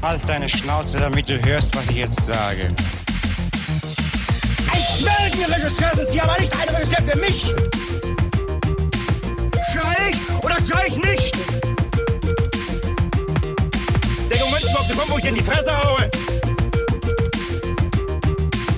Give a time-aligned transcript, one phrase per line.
[0.00, 2.68] Halt deine Schnauze, damit du hörst, was ich jetzt sage.
[4.70, 7.42] Ein Meldenregisseur sind Sie, aber nicht ein Regisseur für mich!
[9.72, 11.36] Schrei ich oder schrei ich nicht?
[14.30, 16.08] Der Moment ist auf den Punkt, wo ich in die Fresse haue!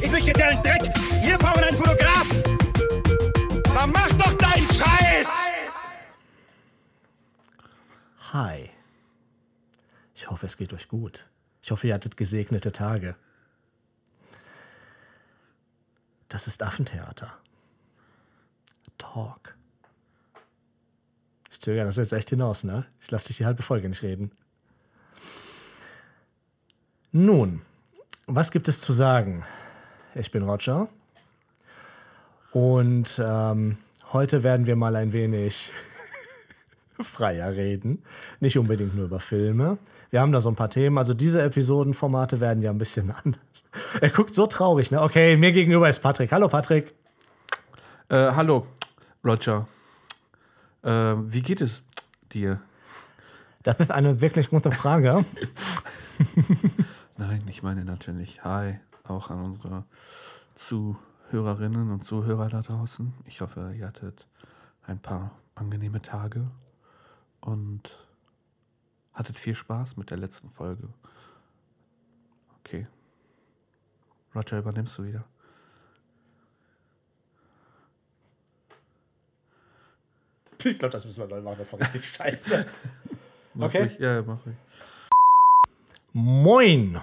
[0.00, 0.82] Ich möchte deinen Dreck!
[1.22, 2.42] Wir brauchen einen Fotografen!
[3.64, 5.28] Dann mach doch deinen Scheiß!
[8.32, 8.70] Hi.
[10.30, 11.26] Ich hoffe, es geht euch gut.
[11.60, 13.16] Ich hoffe, ihr hattet gesegnete Tage.
[16.28, 17.36] Das ist Affentheater.
[18.96, 19.56] Talk.
[21.50, 22.86] Ich zögere das jetzt echt hinaus, ne?
[23.00, 24.30] Ich lasse dich die halbe Folge nicht reden.
[27.10, 27.62] Nun,
[28.26, 29.44] was gibt es zu sagen?
[30.14, 30.88] Ich bin Roger.
[32.52, 33.78] Und ähm,
[34.12, 35.72] heute werden wir mal ein wenig
[37.04, 38.02] freier reden.
[38.40, 39.78] Nicht unbedingt nur über Filme.
[40.10, 40.98] Wir haben da so ein paar Themen.
[40.98, 43.64] Also diese Episodenformate werden ja ein bisschen anders.
[44.00, 45.00] Er guckt so traurig, ne?
[45.02, 46.32] Okay, mir gegenüber ist Patrick.
[46.32, 46.94] Hallo Patrick.
[48.08, 48.66] Äh, hallo,
[49.24, 49.68] Roger.
[50.82, 51.82] Äh, wie geht es
[52.32, 52.60] dir?
[53.62, 55.24] Das ist eine wirklich gute Frage.
[57.16, 59.84] Nein, ich meine natürlich Hi, auch an unsere
[60.54, 63.12] Zuhörerinnen und Zuhörer da draußen.
[63.26, 64.26] Ich hoffe, ihr hattet
[64.86, 66.50] ein paar angenehme Tage
[67.40, 67.82] und
[69.14, 70.88] hattet viel Spaß mit der letzten Folge.
[72.60, 72.86] Okay.
[74.34, 75.24] Roger, übernimmst du wieder.
[80.62, 81.56] Ich glaube, das müssen wir neu machen.
[81.56, 82.66] Das war richtig scheiße.
[83.58, 83.82] Okay.
[83.82, 83.98] ruhig.
[83.98, 84.56] Ja, mach ruhig.
[86.12, 87.00] Moin.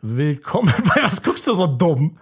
[0.00, 2.18] Willkommen bei Was guckst du so dumm?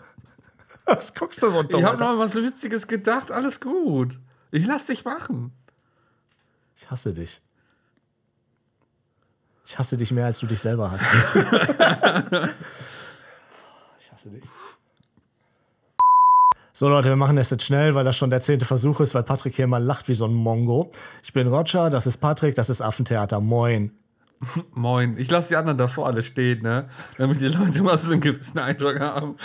[0.86, 1.80] Was guckst du so dumm?
[1.80, 3.30] Ich habe noch was Witziges gedacht.
[3.30, 4.18] Alles gut.
[4.50, 5.52] Ich lass dich machen.
[6.80, 7.40] Ich hasse dich.
[9.66, 11.04] Ich hasse dich mehr, als du dich selber hast.
[14.00, 14.42] ich hasse dich.
[16.72, 19.22] So Leute, wir machen das jetzt schnell, weil das schon der zehnte Versuch ist, weil
[19.22, 20.90] Patrick hier mal lacht wie so ein Mongo.
[21.22, 23.40] Ich bin Roger, das ist Patrick, das ist Affentheater.
[23.40, 23.92] Moin.
[24.74, 25.16] Moin.
[25.18, 26.86] Ich lasse die anderen davor alle stehen, ne?
[27.18, 29.36] Damit die Leute mal so einen gewissen Eindruck haben.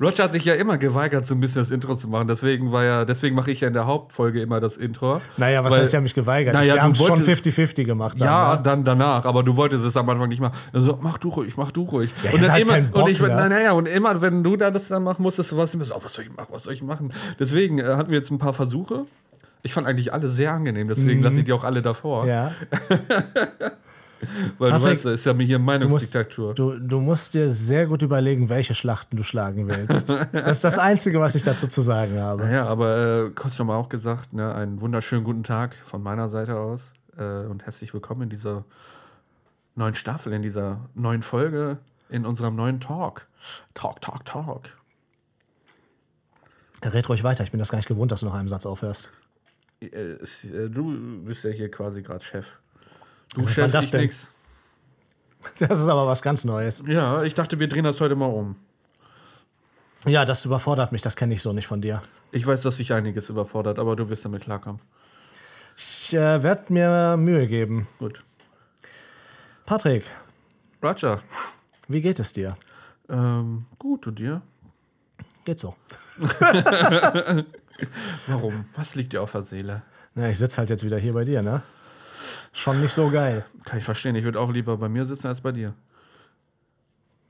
[0.00, 2.28] Roger hat sich ja immer geweigert, so ein bisschen das Intro zu machen.
[2.28, 5.20] Deswegen war ja, deswegen mache ich ja in der Hauptfolge immer das Intro.
[5.36, 6.54] Naja, was Weil- heißt ja mich geweigert?
[6.54, 8.20] Naja, wir haben du es schon wolltest- 50-50 gemacht.
[8.20, 8.62] Dann, ja, ne?
[8.62, 10.56] dann danach, aber du wolltest es am Anfang nicht machen.
[10.72, 12.10] Also, mach du ruhig, mach du ruhig.
[12.22, 13.28] Ja, und dann halt immer, Bock, und ich, ne?
[13.28, 16.00] naja, und immer, wenn du da das dann machen musstest, warst du immer so, oh,
[16.04, 17.12] was soll ich machen, was soll ich machen?
[17.40, 19.06] Deswegen äh, hatten wir jetzt ein paar Versuche.
[19.62, 22.22] Ich fand eigentlich alle sehr angenehm, deswegen lasse ich die auch alle davor.
[22.22, 22.28] Mhm.
[22.30, 22.52] Ja.
[24.58, 26.54] Weil Patrick, du weißt, das ist ja mir hier Du musst, Meinungsdiktatur.
[26.54, 30.10] du, du musst dir sehr gut überlegen, welche Schlachten du schlagen willst.
[30.32, 32.44] Das ist das Einzige, was ich dazu zu sagen habe.
[32.44, 36.92] Naja, aber äh, nochmal auch gesagt, ne, einen wunderschönen guten Tag von meiner Seite aus
[37.16, 38.64] äh, und herzlich willkommen in dieser
[39.74, 43.26] neuen Staffel, in dieser neuen Folge, in unserem neuen Talk.
[43.74, 44.64] Talk, Talk, Talk.
[46.84, 49.10] Red ruhig weiter, ich bin das gar nicht gewohnt, dass du nach einem Satz aufhörst.
[49.80, 52.46] Äh, äh, du bist ja hier quasi gerade Chef.
[53.34, 54.02] Du war Chef, das denn?
[54.02, 54.32] nix.
[55.58, 56.84] Das ist aber was ganz Neues.
[56.86, 58.56] Ja, ich dachte, wir drehen das heute mal um.
[60.06, 62.02] Ja, das überfordert mich, das kenne ich so nicht von dir.
[62.32, 64.80] Ich weiß, dass sich einiges überfordert, aber du wirst damit klarkommen.
[65.76, 67.88] Ich äh, werde mir Mühe geben.
[67.98, 68.22] Gut.
[69.66, 70.04] Patrick,
[70.82, 71.22] Roger,
[71.88, 72.56] wie geht es dir?
[73.08, 74.42] ähm, gut, und dir?
[75.44, 75.74] Geht so.
[78.26, 78.66] Warum?
[78.76, 79.82] Was liegt dir auf der Seele?
[80.14, 81.62] Na, ich sitze halt jetzt wieder hier bei dir, ne?
[82.52, 83.44] Schon nicht so geil.
[83.64, 84.16] Kann ich verstehen.
[84.16, 85.74] Ich würde auch lieber bei mir sitzen als bei dir.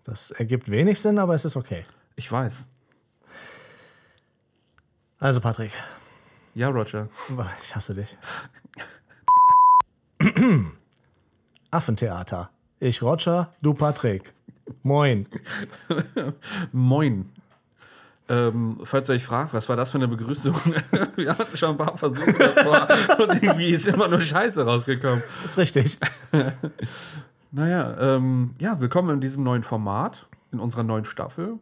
[0.04, 1.84] Das ergibt wenig Sinn, aber es ist okay.
[2.16, 2.66] Ich weiß.
[5.18, 5.72] Also, Patrick,
[6.54, 7.08] Ja, Roger.
[7.62, 8.16] ich hasse dich.
[11.70, 12.50] Affentheater.
[12.80, 14.32] Ich Roger, du Patrick.
[14.82, 15.26] Moin.
[16.72, 17.30] Moin.
[18.30, 20.54] Ähm, falls ihr euch fragt, was war das für eine Begrüßung?
[21.16, 22.86] Wir hatten schon ein paar Versuche davor
[23.28, 25.22] und irgendwie ist immer nur Scheiße rausgekommen.
[25.44, 25.98] Ist richtig.
[27.52, 31.58] Naja, ähm, ja, willkommen in diesem neuen Format, in unserer neuen Staffel.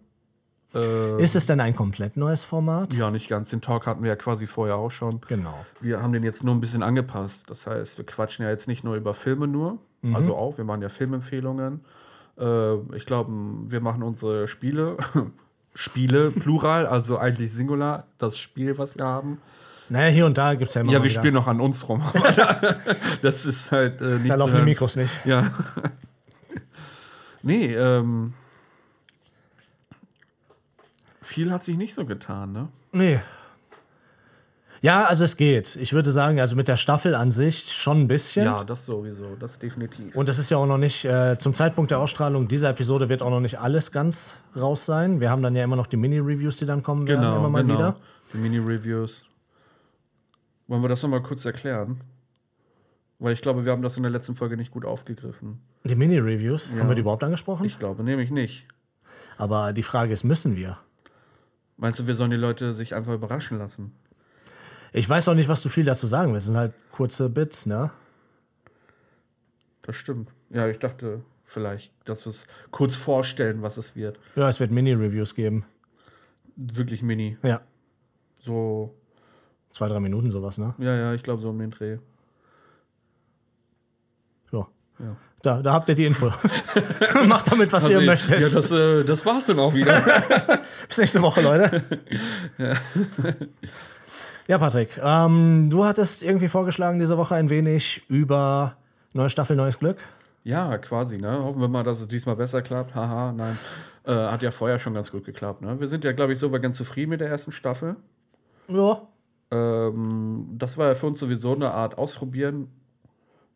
[0.74, 2.92] Äh, Ist es denn ein komplett neues Format?
[2.92, 3.48] ja, nicht ganz.
[3.48, 5.22] Den Talk hatten wir ja quasi vorher auch schon.
[5.28, 5.64] Genau.
[5.80, 7.48] Wir haben den jetzt nur ein bisschen angepasst.
[7.48, 9.78] Das heißt, wir quatschen ja jetzt nicht nur über Filme nur,
[10.12, 11.80] also auch, wir machen ja Filmempfehlungen.
[12.38, 13.32] Äh, ich glaube,
[13.68, 14.98] wir machen unsere Spiele,
[15.80, 19.40] Spiele, Plural, also eigentlich Singular, das Spiel, was wir haben.
[19.88, 21.20] Naja, hier und da gibt es ja immer Ja, wir wieder.
[21.20, 22.02] spielen noch an uns rum.
[22.36, 22.76] da-
[23.22, 24.62] das ist halt äh, Da laufen die.
[24.64, 25.24] Mikros nicht.
[25.24, 25.52] Ja.
[27.42, 28.34] nee, ähm.
[31.22, 32.68] Viel hat sich nicht so getan, ne?
[32.90, 33.20] Nee.
[34.80, 35.76] Ja, also es geht.
[35.76, 38.44] Ich würde sagen, also mit der Staffel an sich schon ein bisschen.
[38.44, 40.14] Ja, das sowieso, das definitiv.
[40.14, 43.22] Und das ist ja auch noch nicht, äh, zum Zeitpunkt der Ausstrahlung dieser Episode wird
[43.22, 45.20] auch noch nicht alles ganz raus sein.
[45.20, 47.96] Wir haben dann ja immer noch die Mini-Reviews, die dann kommen werden, immer mal wieder.
[48.32, 49.24] Die Mini-Reviews.
[50.68, 52.00] Wollen wir das nochmal kurz erklären?
[53.18, 55.60] Weil ich glaube, wir haben das in der letzten Folge nicht gut aufgegriffen.
[55.82, 56.80] Die Mini-Reviews, Ja.
[56.80, 57.64] haben wir die überhaupt angesprochen?
[57.66, 58.66] Ich glaube nämlich nicht.
[59.38, 60.78] Aber die Frage ist, müssen wir?
[61.78, 63.92] Meinst du, wir sollen die Leute sich einfach überraschen lassen?
[64.92, 66.46] Ich weiß auch nicht, was du viel dazu sagen willst.
[66.46, 67.90] Das sind halt kurze Bits, ne?
[69.82, 70.30] Das stimmt.
[70.50, 74.18] Ja, ich dachte vielleicht, dass wir es kurz vorstellen, was es wird.
[74.36, 75.64] Ja, es wird Mini-Reviews geben.
[76.56, 77.38] Wirklich mini.
[77.42, 77.60] Ja,
[78.38, 78.94] So,
[79.70, 80.74] zwei, drei Minuten sowas, ne?
[80.78, 81.98] ja, ja, ich glaube so um den Dreh.
[84.52, 84.66] Ja.
[84.98, 85.16] Ja.
[85.42, 86.32] Da, da habt ihr die Info.
[87.26, 88.40] Macht damit, was ihr Also, möchtet.
[88.40, 90.02] Ja, das, äh, das war's dann auch wieder.
[90.88, 91.82] Bis nächste Woche, Leute.
[92.58, 92.74] ja.
[94.56, 98.76] Patrick, ähm, du hattest irgendwie vorgeschlagen, diese Woche ein wenig über
[99.12, 99.98] neue Staffel, neues Glück.
[100.44, 101.42] ja, quasi, ne?
[101.42, 102.94] Hoffen wir mal, dass es diesmal besser klappt.
[102.94, 103.58] Haha, nein.
[104.04, 105.78] Äh, hat ja vorher schon ganz gut geklappt, ne?
[105.78, 107.96] Wir sind ja, glaube ich, soweit ganz zufrieden mit der ersten Staffel.
[108.68, 109.02] Ja.
[109.50, 112.68] Ähm, das war ja für uns sowieso eine Art Ausprobieren.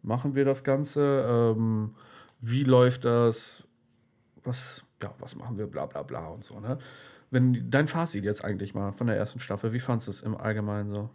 [0.03, 1.55] Machen wir das Ganze?
[1.57, 1.95] Ähm,
[2.41, 3.65] wie läuft das?
[4.45, 5.67] Was, ja, was machen wir?
[5.69, 6.77] Bla bla bla und so, ne?
[7.33, 10.37] Wenn dein Fazit jetzt eigentlich mal von der ersten Staffel, wie fandest du es im
[10.37, 11.09] Allgemeinen so?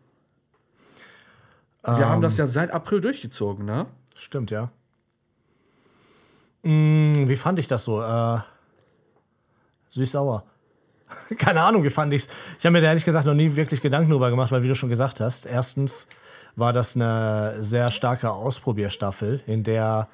[1.83, 3.85] Wir haben das ja seit April durchgezogen, ne?
[4.15, 4.71] Stimmt, ja.
[6.63, 8.01] Mm, wie fand ich das so?
[8.01, 8.39] Äh,
[9.89, 10.43] Süß-sauer.
[11.37, 12.29] Keine Ahnung, wie fand ich's.
[12.59, 14.75] Ich habe mir da ehrlich gesagt noch nie wirklich Gedanken darüber gemacht, weil wie du
[14.75, 16.09] schon gesagt hast, erstens
[16.55, 20.09] war das eine sehr starke Ausprobierstaffel, in der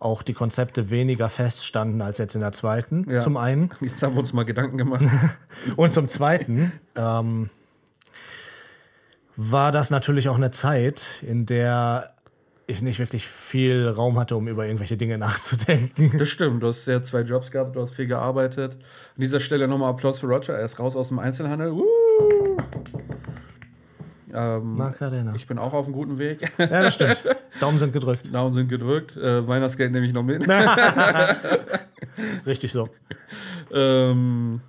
[0.00, 3.18] auch die Konzepte weniger feststanden als jetzt in der zweiten, Ja.
[3.18, 3.70] zum einen.
[3.80, 5.04] Jetzt haben wir uns mal Gedanken gemacht.
[5.76, 7.50] Und zum Zweiten ähm,
[9.36, 12.08] war das natürlich auch eine Zeit, in der
[12.66, 16.16] ich nicht wirklich viel Raum hatte, um über irgendwelche Dinge nachzudenken.
[16.18, 18.72] Das stimmt, du hast ja zwei Jobs gehabt, du hast viel gearbeitet.
[18.74, 21.72] An dieser Stelle nochmal Applaus für Roger, er ist raus aus dem Einzelhandel.
[21.72, 21.84] Woo!
[24.34, 25.34] Ähm, Macarena.
[25.34, 26.50] ich bin auch auf einem guten Weg.
[26.58, 27.24] Ja, das stimmt.
[27.60, 28.32] Daumen sind gedrückt.
[28.32, 29.16] Daumen sind gedrückt.
[29.16, 30.46] Äh, Weihnachtsgeld nehme ich noch mit.
[32.46, 32.88] Richtig so.
[33.72, 34.60] ähm,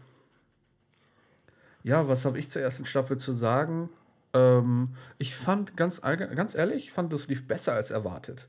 [1.84, 3.90] ja, was habe ich zur ersten Staffel zu sagen?
[4.34, 8.48] Ähm, ich fand, ganz, ganz ehrlich, ich fand, das lief besser als erwartet.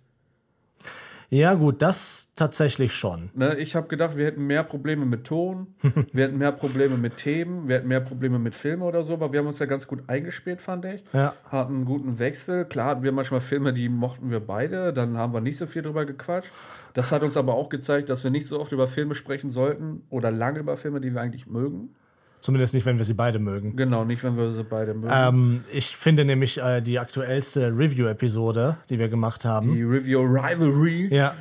[1.33, 3.31] Ja, gut, das tatsächlich schon.
[3.35, 5.69] Ne, ich habe gedacht, wir hätten mehr Probleme mit Ton,
[6.13, 9.33] wir hätten mehr Probleme mit Themen, wir hätten mehr Probleme mit Filmen oder so, aber
[9.33, 11.05] wir haben uns ja ganz gut eingespielt, fand ich.
[11.13, 11.35] Ja.
[11.49, 12.65] Hatten einen guten Wechsel.
[12.65, 15.83] Klar hatten wir manchmal Filme, die mochten wir beide, dann haben wir nicht so viel
[15.83, 16.51] drüber gequatscht.
[16.95, 20.03] Das hat uns aber auch gezeigt, dass wir nicht so oft über Filme sprechen sollten
[20.11, 21.95] oder lange über Filme, die wir eigentlich mögen.
[22.41, 23.77] Zumindest nicht, wenn wir sie beide mögen.
[23.77, 25.13] Genau, nicht, wenn wir sie beide mögen.
[25.15, 31.15] Ähm, ich finde nämlich äh, die aktuellste Review-Episode, die wir gemacht haben, die Review Rivalry.
[31.15, 31.35] ja,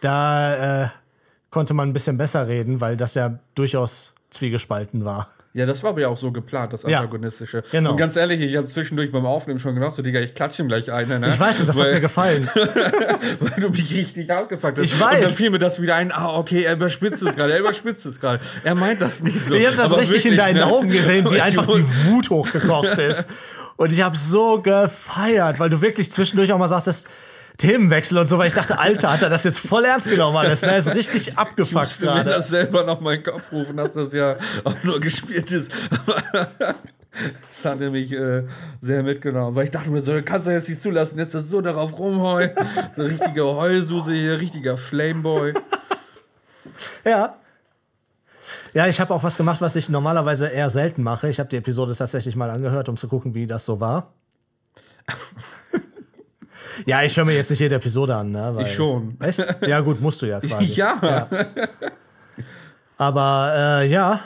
[0.00, 0.88] da äh,
[1.50, 5.30] konnte man ein bisschen besser reden, weil das ja durchaus zwiegespalten war.
[5.56, 7.62] Ja, das war aber ja auch so geplant, das Ja, Antagonistische.
[7.70, 7.92] genau.
[7.92, 10.68] Und ganz ehrlich, ich habe zwischendurch beim Aufnehmen schon gedacht, so, Digga, ich klatsche ihm
[10.68, 11.20] gleich eine.
[11.20, 11.28] Ne?
[11.28, 12.50] Ich weiß, und das weil, hat mir gefallen.
[12.54, 14.84] weil du mich richtig abgefuckt hast.
[14.84, 15.36] Ich Und dann weiß.
[15.36, 18.40] fiel mir das wieder ein, ah, okay, er überspitzt es gerade, er überspitzt es gerade.
[18.64, 19.54] Er meint das nicht so.
[19.54, 20.66] Ich habe das Aber richtig in wirklich, deinen ne?
[20.66, 23.28] Augen gesehen, wie einfach die Wut hochgekocht ist.
[23.76, 27.06] Und ich habe so gefeiert, weil du wirklich zwischendurch auch mal sagtest,
[27.56, 30.62] Themenwechsel und so, weil ich dachte, Alter, hat er das jetzt voll ernst genommen alles.
[30.62, 30.76] Ne?
[30.76, 32.30] Ist richtig abgefuckt musste mir gerade.
[32.30, 35.70] das selber noch mal in den Kopf rufen, dass das ja auch nur gespielt ist.
[37.16, 38.42] Das hat mich äh,
[38.80, 41.60] sehr mitgenommen, weil ich dachte mir so, kannst du jetzt nicht zulassen, jetzt ist so
[41.60, 42.50] darauf rumheulen.
[42.96, 45.54] So ein richtiger Heulsuse hier, richtiger Flameboy.
[47.04, 47.36] Ja.
[48.72, 51.28] Ja, ich habe auch was gemacht, was ich normalerweise eher selten mache.
[51.28, 54.12] Ich habe die Episode tatsächlich mal angehört, um zu gucken, wie das so war.
[56.86, 58.50] Ja, ich höre mir jetzt nicht jede Episode an, ne?
[58.54, 59.16] Weil, Ich schon.
[59.20, 59.44] Echt?
[59.66, 60.72] Ja, gut, musst du ja quasi.
[60.74, 61.28] Ja.
[62.96, 63.52] Aber
[63.82, 64.20] äh, ja,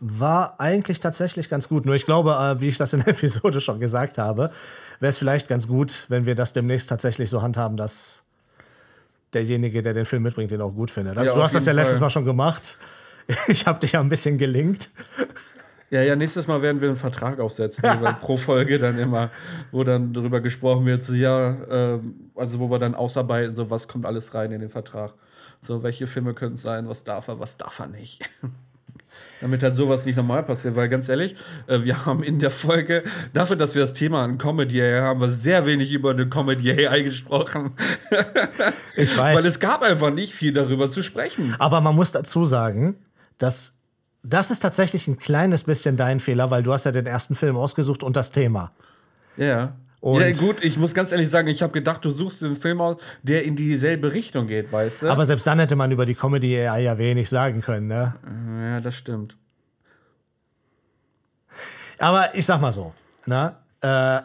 [0.00, 1.86] war eigentlich tatsächlich ganz gut.
[1.86, 4.50] Nur ich glaube, äh, wie ich das in der Episode schon gesagt habe,
[5.00, 8.22] wäre es vielleicht ganz gut, wenn wir das demnächst tatsächlich so handhaben, dass
[9.34, 11.16] derjenige, der den Film mitbringt, den auch gut findet.
[11.18, 12.06] Also, Ja, du hast das ja letztes Fall.
[12.06, 12.78] Mal schon gemacht.
[13.48, 14.88] Ich habe dich ja ein bisschen gelingt.
[15.96, 19.30] Ja, ja, nächstes Mal werden wir einen Vertrag aufsetzen, über, pro Folge dann immer,
[19.72, 23.88] wo dann darüber gesprochen wird, so ja, ähm, also wo wir dann ausarbeiten, so was
[23.88, 25.14] kommt alles rein in den Vertrag.
[25.62, 28.20] So, welche Filme können es sein, was darf er, was darf er nicht.
[29.40, 31.34] Damit halt sowas nicht normal passiert, weil ganz ehrlich,
[31.66, 35.30] äh, wir haben in der Folge, dafür, dass wir das Thema an Comedy haben, wir
[35.30, 37.74] sehr wenig über eine Comedy AI gesprochen.
[38.96, 39.38] Ich weiß.
[39.38, 41.56] Weil es gab einfach nicht viel darüber zu sprechen.
[41.58, 42.96] Aber man muss dazu sagen,
[43.38, 43.76] dass
[44.28, 47.56] das ist tatsächlich ein kleines bisschen dein Fehler, weil du hast ja den ersten Film
[47.56, 48.72] ausgesucht und das Thema.
[49.36, 49.76] Ja.
[50.00, 52.80] Und- ja, gut, ich muss ganz ehrlich sagen, ich habe gedacht, du suchst einen Film
[52.80, 55.08] aus, der in dieselbe Richtung geht, weißt du?
[55.10, 58.14] Aber selbst dann hätte man über die Comedy AI ja wenig sagen können, ne?
[58.60, 59.36] ja, das stimmt.
[61.98, 62.92] Aber ich sag mal so,
[63.24, 63.56] ne?
[63.80, 64.20] Äh,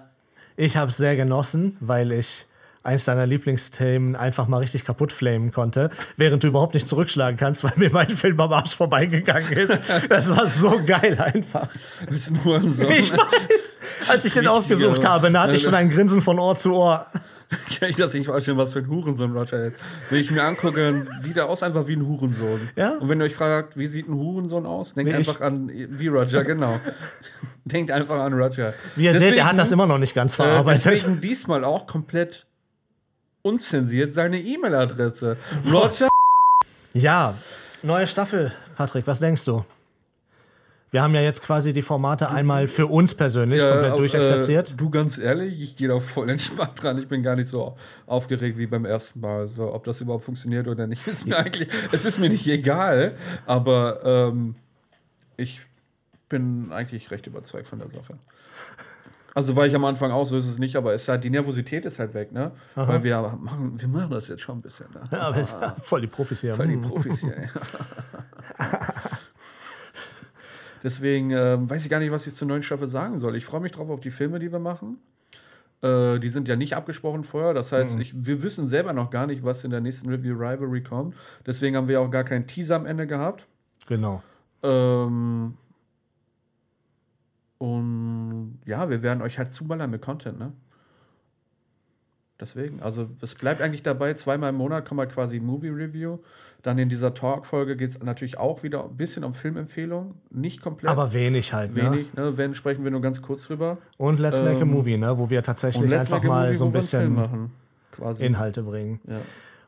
[0.57, 2.45] ich habe es sehr genossen, weil ich
[2.83, 7.63] eins deiner Lieblingsthemen einfach mal richtig kaputt flamen konnte, während du überhaupt nicht zurückschlagen kannst,
[7.63, 9.77] weil mir mein Film am Arsch vorbeigegangen ist.
[10.09, 11.69] Das war so geil einfach.
[12.09, 12.89] Ist nur so.
[12.89, 13.79] Ich weiß.
[14.07, 17.07] Als ich den ausgesucht habe, da hatte ich schon ein Grinsen von Ohr zu Ohr.
[17.79, 19.77] Kann ich das nicht vorstellen, was für ein Hurensohn Roger ist?
[20.09, 22.69] Wenn ich mir angucke, sieht er aus einfach wie ein Hurensohn.
[22.77, 22.97] Ja.
[22.97, 25.17] Und wenn ihr euch fragt, wie sieht ein Hurensohn aus, denkt ich.
[25.17, 26.79] einfach an, wie Roger, genau.
[27.65, 28.73] denkt einfach an Roger.
[28.95, 30.85] Wie ihr seht, er hat das immer noch nicht ganz äh, verarbeitet.
[30.85, 32.45] deswegen diesmal auch komplett
[33.41, 35.37] unzensiert seine E-Mail-Adresse.
[35.71, 36.09] Roger.
[36.93, 37.35] Ja,
[37.83, 39.63] neue Staffel, Patrick, was denkst du?
[40.91, 44.73] Wir haben ja jetzt quasi die Formate einmal für uns persönlich komplett äh, durchexerziert.
[44.77, 46.97] du ganz ehrlich, ich gehe da voll entspannt dran.
[46.97, 49.47] Ich bin gar nicht so aufgeregt wie beim ersten Mal.
[49.47, 53.15] So, ob das überhaupt funktioniert oder nicht, ist mir eigentlich, es ist mir nicht egal.
[53.45, 54.55] Aber ähm,
[55.37, 55.61] ich
[56.27, 58.17] bin eigentlich recht überzeugt von der Sache.
[59.33, 61.29] Also war ich am Anfang auch, so ist es nicht, aber es ist halt, die
[61.29, 62.51] Nervosität ist halt weg, ne?
[62.75, 65.01] Weil wir machen, wir machen das jetzt schon ein bisschen, ne?
[65.11, 66.55] ja, aber ist voll die Profis hier.
[66.55, 66.81] Voll die Hm.
[66.81, 67.35] Profis hier.
[68.59, 68.69] ja.
[70.83, 73.35] Deswegen ähm, weiß ich gar nicht, was ich zur neuen Staffel sagen soll.
[73.35, 74.97] Ich freue mich drauf auf die Filme, die wir machen.
[75.83, 77.53] Äh, die sind ja nicht abgesprochen vorher.
[77.53, 80.81] Das heißt, ich, wir wissen selber noch gar nicht, was in der nächsten Review Rivalry
[80.81, 81.15] kommt.
[81.45, 83.45] Deswegen haben wir auch gar keinen Teaser am Ende gehabt.
[83.87, 84.23] Genau.
[84.63, 85.55] Ähm,
[87.61, 90.51] und ja, wir werden euch halt zuballern mit Content, ne?
[92.39, 96.17] Deswegen, also es bleibt eigentlich dabei, zweimal im Monat kommt halt quasi Movie Review.
[96.63, 100.15] Dann in dieser Talk-Folge geht es natürlich auch wieder ein bisschen um Filmempfehlungen.
[100.31, 100.89] Nicht komplett.
[100.89, 101.83] Aber wenig halt, ne?
[101.83, 102.35] wenig, ne?
[102.35, 103.77] Wenn sprechen wir nur ganz kurz drüber.
[103.97, 105.19] Und Let's Make a Ähm, Movie, ne?
[105.19, 107.51] Wo wir tatsächlich einfach mal Movie, so ein wir bisschen machen.
[108.17, 109.01] Inhalte bringen.
[109.07, 109.17] Ja.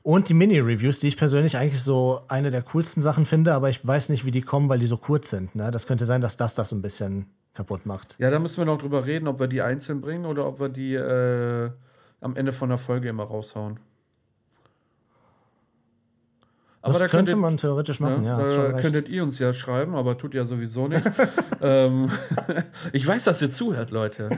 [0.02, 3.86] Und die Mini-Reviews, die ich persönlich eigentlich so eine der coolsten Sachen finde, aber ich
[3.86, 5.54] weiß nicht, wie die kommen, weil die so kurz sind.
[5.54, 5.70] Ne?
[5.70, 8.16] Das könnte sein, dass das das ein bisschen kaputt macht.
[8.20, 10.70] ja, da müssen wir noch drüber reden, ob wir die einzeln bringen oder ob wir
[10.70, 11.70] die äh,
[12.22, 13.80] am Ende von der Folge immer raushauen.
[16.82, 18.44] das da könnte könntet- man theoretisch machen, ja.
[18.46, 18.82] schon äh, recht.
[18.82, 21.06] könntet ihr uns ja schreiben, aber tut ja sowieso nicht.
[21.62, 22.12] ähm,
[22.92, 24.30] ich weiß, dass ihr zuhört, Leute.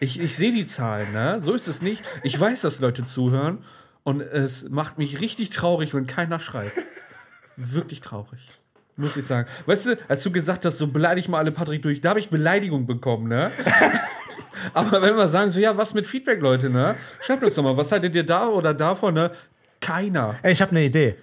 [0.00, 1.40] Ich, ich sehe die Zahlen, ne?
[1.42, 2.02] So ist es nicht.
[2.22, 3.64] Ich weiß, dass Leute zuhören
[4.04, 6.78] und es macht mich richtig traurig, wenn keiner schreibt.
[7.56, 8.60] Wirklich traurig.
[8.98, 9.48] Muss ich sagen.
[9.64, 12.30] Weißt du, als du gesagt hast, so beleidig mal alle Patrick durch, da habe ich
[12.30, 13.52] Beleidigung bekommen, ne?
[14.74, 16.96] Aber wenn wir sagen, so, ja, was mit Feedback, Leute, ne?
[17.20, 19.30] Schreibt uns doch mal, was hattet ihr da oder davon, ne?
[19.80, 20.34] Keiner.
[20.42, 21.14] Ey, ich habe eine Idee.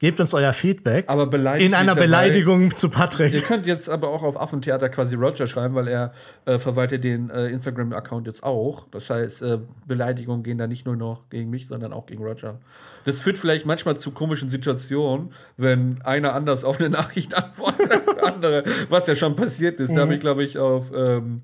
[0.00, 1.96] Gebt uns euer Feedback Aber beleidigt in einer.
[1.96, 3.44] Beleidigung zu Ihr Patrick.
[3.44, 6.12] könnt jetzt aber auch auf Affentheater quasi Roger schreiben, weil er
[6.44, 8.86] äh, verwaltet den äh, Instagram-Account jetzt auch.
[8.92, 12.60] Das heißt, äh, Beleidigungen gehen da nicht nur noch gegen mich, sondern auch gegen Roger.
[13.06, 18.06] Das führt vielleicht manchmal zu komischen Situationen, wenn einer anders auf eine Nachricht antwortet als
[18.06, 19.92] der andere, was ja schon passiert ist.
[19.96, 21.42] Da habe ich, glaube ich, auf ähm,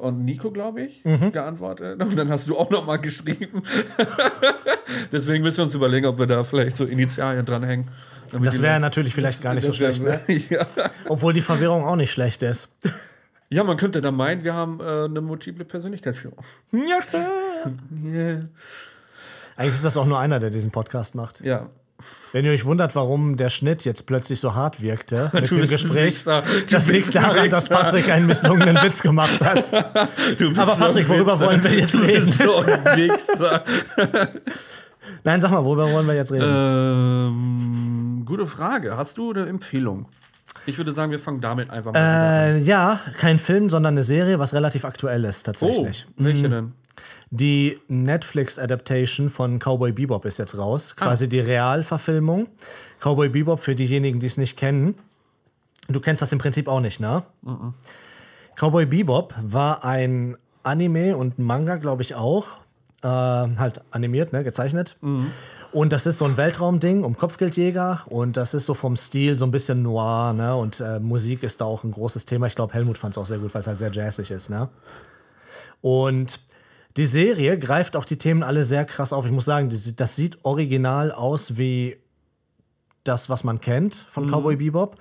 [0.00, 2.02] von Nico, glaube ich, geantwortet.
[2.02, 3.62] Und dann hast du auch noch mal geschrieben.
[5.12, 7.88] Deswegen müssen wir uns überlegen, ob wir da vielleicht so Initialien dranhängen.
[8.42, 10.56] Das wäre natürlich vielleicht gar nicht so das wär- schlecht, ne?
[10.56, 10.66] ja.
[11.08, 12.74] Obwohl die Verwirrung auch nicht schlecht ist.
[13.50, 16.38] Ja, man könnte dann meinen, wir haben äh, eine multiple Persönlichkeitsstörung.
[16.72, 18.42] Yeah.
[19.56, 21.40] Eigentlich ist das auch nur einer, der diesen Podcast macht.
[21.40, 21.68] Ja.
[22.32, 25.68] Wenn ihr euch wundert, warum der Schnitt jetzt plötzlich so hart wirkte mit Du dem
[25.68, 26.24] Gespräch,
[26.70, 27.68] das liegt daran, dass.
[27.68, 29.72] Patrick einen misslungenen Witz gemacht hat.
[30.56, 32.32] Aber Patrick, worüber wollen wir jetzt reden?
[32.32, 32.80] So ein.
[35.24, 36.46] Nein, sag mal, worüber wollen wir jetzt reden?
[36.46, 38.96] ähm, gute Frage.
[38.96, 40.06] Hast du eine Empfehlung?
[40.66, 44.38] Ich würde sagen, wir fangen damit einfach mal Äh, ja, kein Film, sondern eine Serie,
[44.38, 45.54] was relativ aktuell ist an.
[45.60, 46.06] Oh, tatsächlich.
[46.16, 46.72] welche denn?
[47.30, 50.96] Die Netflix-Adaptation von Cowboy Bebop ist jetzt raus.
[50.96, 52.48] Quasi die Realverfilmung.
[53.00, 54.96] Cowboy Bebop, für diejenigen, die es nicht kennen.
[55.88, 57.22] Du kennst das im Prinzip auch nicht, ne?
[58.56, 62.58] Cowboy Bebop war ein Anime und Manga, glaube ich auch.
[63.02, 64.42] Äh, halt animiert, ne?
[64.42, 64.96] Gezeichnet.
[65.72, 69.44] Und das ist so ein Weltraumding um Kopfgeldjäger und das ist so vom Stil so
[69.44, 70.56] ein bisschen noir, ne?
[70.56, 72.48] Und äh, Musik ist da auch ein großes Thema.
[72.48, 74.68] Ich glaube, Helmut fand es auch sehr gut, weil es halt sehr jazzig ist, ne?
[75.80, 76.40] Und
[77.00, 79.24] die Serie greift auch die Themen alle sehr krass auf.
[79.24, 81.96] Ich muss sagen, das sieht original aus wie
[83.04, 84.96] das, was man kennt von Cowboy Bebop.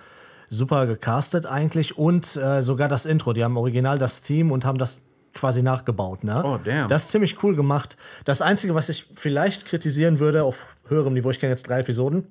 [0.48, 3.34] Super gecastet eigentlich und äh, sogar das Intro.
[3.34, 5.02] Die haben original das Theme und haben das
[5.34, 6.24] quasi nachgebaut.
[6.24, 6.42] Ne?
[6.42, 6.88] Oh, damn.
[6.88, 7.98] Das ist ziemlich cool gemacht.
[8.24, 12.28] Das Einzige, was ich vielleicht kritisieren würde, auf höherem Niveau, ich kenne jetzt drei Episoden,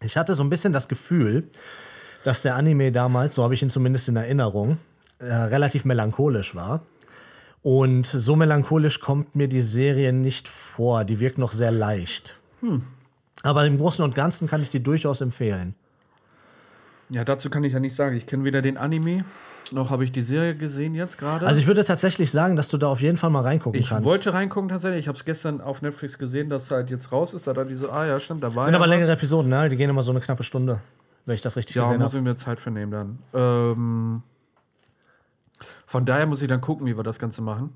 [0.00, 1.50] ich hatte so ein bisschen das Gefühl,
[2.24, 4.78] dass der Anime damals, so habe ich ihn zumindest in Erinnerung,
[5.18, 6.80] äh, relativ melancholisch war.
[7.70, 11.04] Und so melancholisch kommt mir die Serie nicht vor.
[11.04, 12.34] Die wirkt noch sehr leicht.
[13.42, 15.74] Aber im Großen und Ganzen kann ich die durchaus empfehlen.
[17.10, 18.16] Ja, dazu kann ich ja nicht sagen.
[18.16, 19.22] Ich kenne weder den Anime,
[19.70, 21.46] noch habe ich die Serie gesehen jetzt gerade.
[21.46, 24.08] Also ich würde tatsächlich sagen, dass du da auf jeden Fall mal reingucken ich kannst.
[24.08, 25.00] wollte reingucken tatsächlich.
[25.00, 27.46] Ich habe es gestern auf Netflix gesehen, dass halt jetzt raus ist.
[27.48, 29.68] Da ich so, ah ja, stimmt, da war sind ja aber längere Episoden, ne?
[29.68, 30.80] Die gehen immer so eine knappe Stunde,
[31.26, 32.16] wenn ich das richtig Ja, gesehen muss habe.
[32.16, 33.18] ich mir Zeit für nehmen dann.
[33.34, 34.22] Ähm,
[35.88, 37.70] von daher muss ich dann gucken, wie wir das Ganze machen.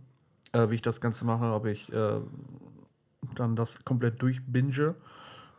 [0.52, 2.20] Äh, wie ich das Ganze mache, ob ich äh,
[3.36, 4.94] dann das komplett durchbinge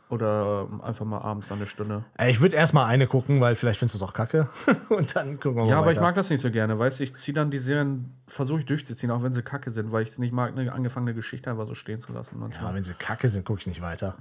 [0.10, 2.04] oder ähm, einfach mal abends eine Stunde.
[2.16, 4.50] Äh, Ich würde erst mal eine gucken, weil vielleicht findest du es auch kacke.
[4.90, 7.06] Und dann gucken wir mal Ja, aber ich mag das nicht so gerne, weißt du,
[7.06, 10.10] ich ziehe dann die Serien, versuche ich durchzuziehen, auch wenn sie kacke sind, weil ich
[10.10, 12.36] es nicht mag, eine angefangene Geschichte einfach so stehen zu lassen.
[12.36, 12.76] Ja, Manchmal.
[12.76, 14.16] wenn sie kacke sind, gucke ich nicht weiter.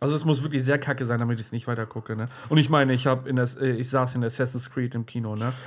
[0.00, 2.26] Also es muss wirklich sehr kacke sein, damit ich es nicht weiter gucke, ne?
[2.48, 5.36] Und ich meine, ich habe in das, äh, ich saß in Assassin's Creed im Kino,
[5.36, 5.52] ne?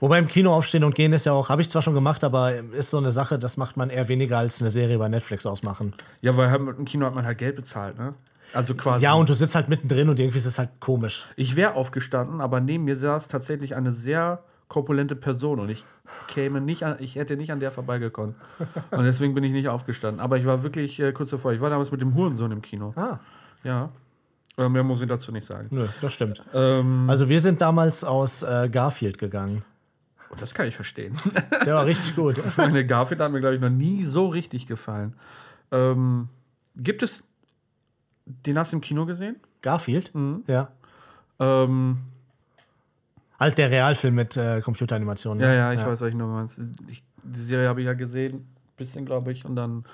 [0.00, 2.54] Wobei im Kino aufstehen und gehen ist ja auch, habe ich zwar schon gemacht, aber
[2.72, 5.92] ist so eine Sache, das macht man eher weniger als eine Serie bei Netflix ausmachen.
[6.20, 8.14] Ja, weil halt im Kino hat man halt Geld bezahlt, ne?
[8.54, 9.04] Also quasi.
[9.04, 11.26] Ja, und du sitzt halt mittendrin und irgendwie ist es halt komisch.
[11.36, 15.84] Ich wäre aufgestanden, aber neben mir saß tatsächlich eine sehr korpulente Person und ich
[16.28, 18.36] käme nicht an, ich hätte nicht an der vorbeigekommen.
[18.90, 20.20] Und deswegen bin ich nicht aufgestanden.
[20.20, 21.52] Aber ich war wirklich äh, kurz davor.
[21.52, 22.92] Ich war damals mit dem Hurensohn im Kino.
[22.96, 23.18] Ah,
[23.64, 23.90] Ja.
[24.56, 25.68] Äh, mehr muss ich dazu nicht sagen.
[25.70, 26.42] nö, das stimmt.
[26.54, 29.62] Ähm, Also wir sind damals aus äh, Garfield gegangen.
[30.38, 31.16] Das kann ich verstehen.
[31.64, 32.40] Der war richtig gut.
[32.56, 35.14] Meine Garfield hat mir, glaube ich, noch nie so richtig gefallen.
[35.72, 36.28] Ähm,
[36.76, 37.22] gibt es.
[38.26, 39.36] Den hast du im Kino gesehen?
[39.62, 40.14] Garfield?
[40.14, 40.44] Mhm.
[40.46, 40.70] Ja.
[41.38, 41.98] Ähm,
[43.38, 45.42] Halt der Realfilm mit äh, Computeranimationen.
[45.42, 46.60] Ja, ja, ich weiß, was ich nur meinst.
[46.88, 49.84] Ich, die Serie habe ich ja gesehen, bisschen, glaube ich, und dann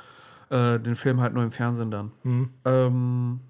[0.49, 2.13] äh, den Film halt nur im Fernsehen dann.
[2.23, 2.51] Mhm.
[2.65, 3.41] Ähm,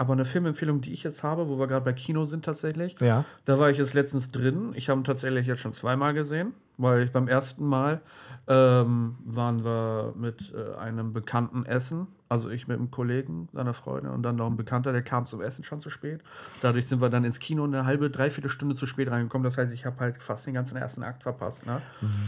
[0.00, 3.26] aber eine Filmempfehlung, die ich jetzt habe, wo wir gerade bei Kino sind tatsächlich, Ja.
[3.44, 4.72] da war ich jetzt letztens drin.
[4.74, 8.00] Ich habe ihn tatsächlich jetzt schon zweimal gesehen, weil ich beim ersten Mal
[8.48, 12.06] ähm, waren wir mit äh, einem Bekannten essen.
[12.32, 15.42] Also ich mit einem Kollegen, seiner Freundin und dann noch ein Bekannter, der kam zum
[15.42, 16.20] Essen schon zu spät.
[16.62, 19.42] Dadurch sind wir dann ins Kino eine halbe, dreiviertel Stunde zu spät reingekommen.
[19.42, 21.66] Das heißt, ich habe halt fast den ganzen ersten Akt verpasst.
[21.66, 21.82] Ne?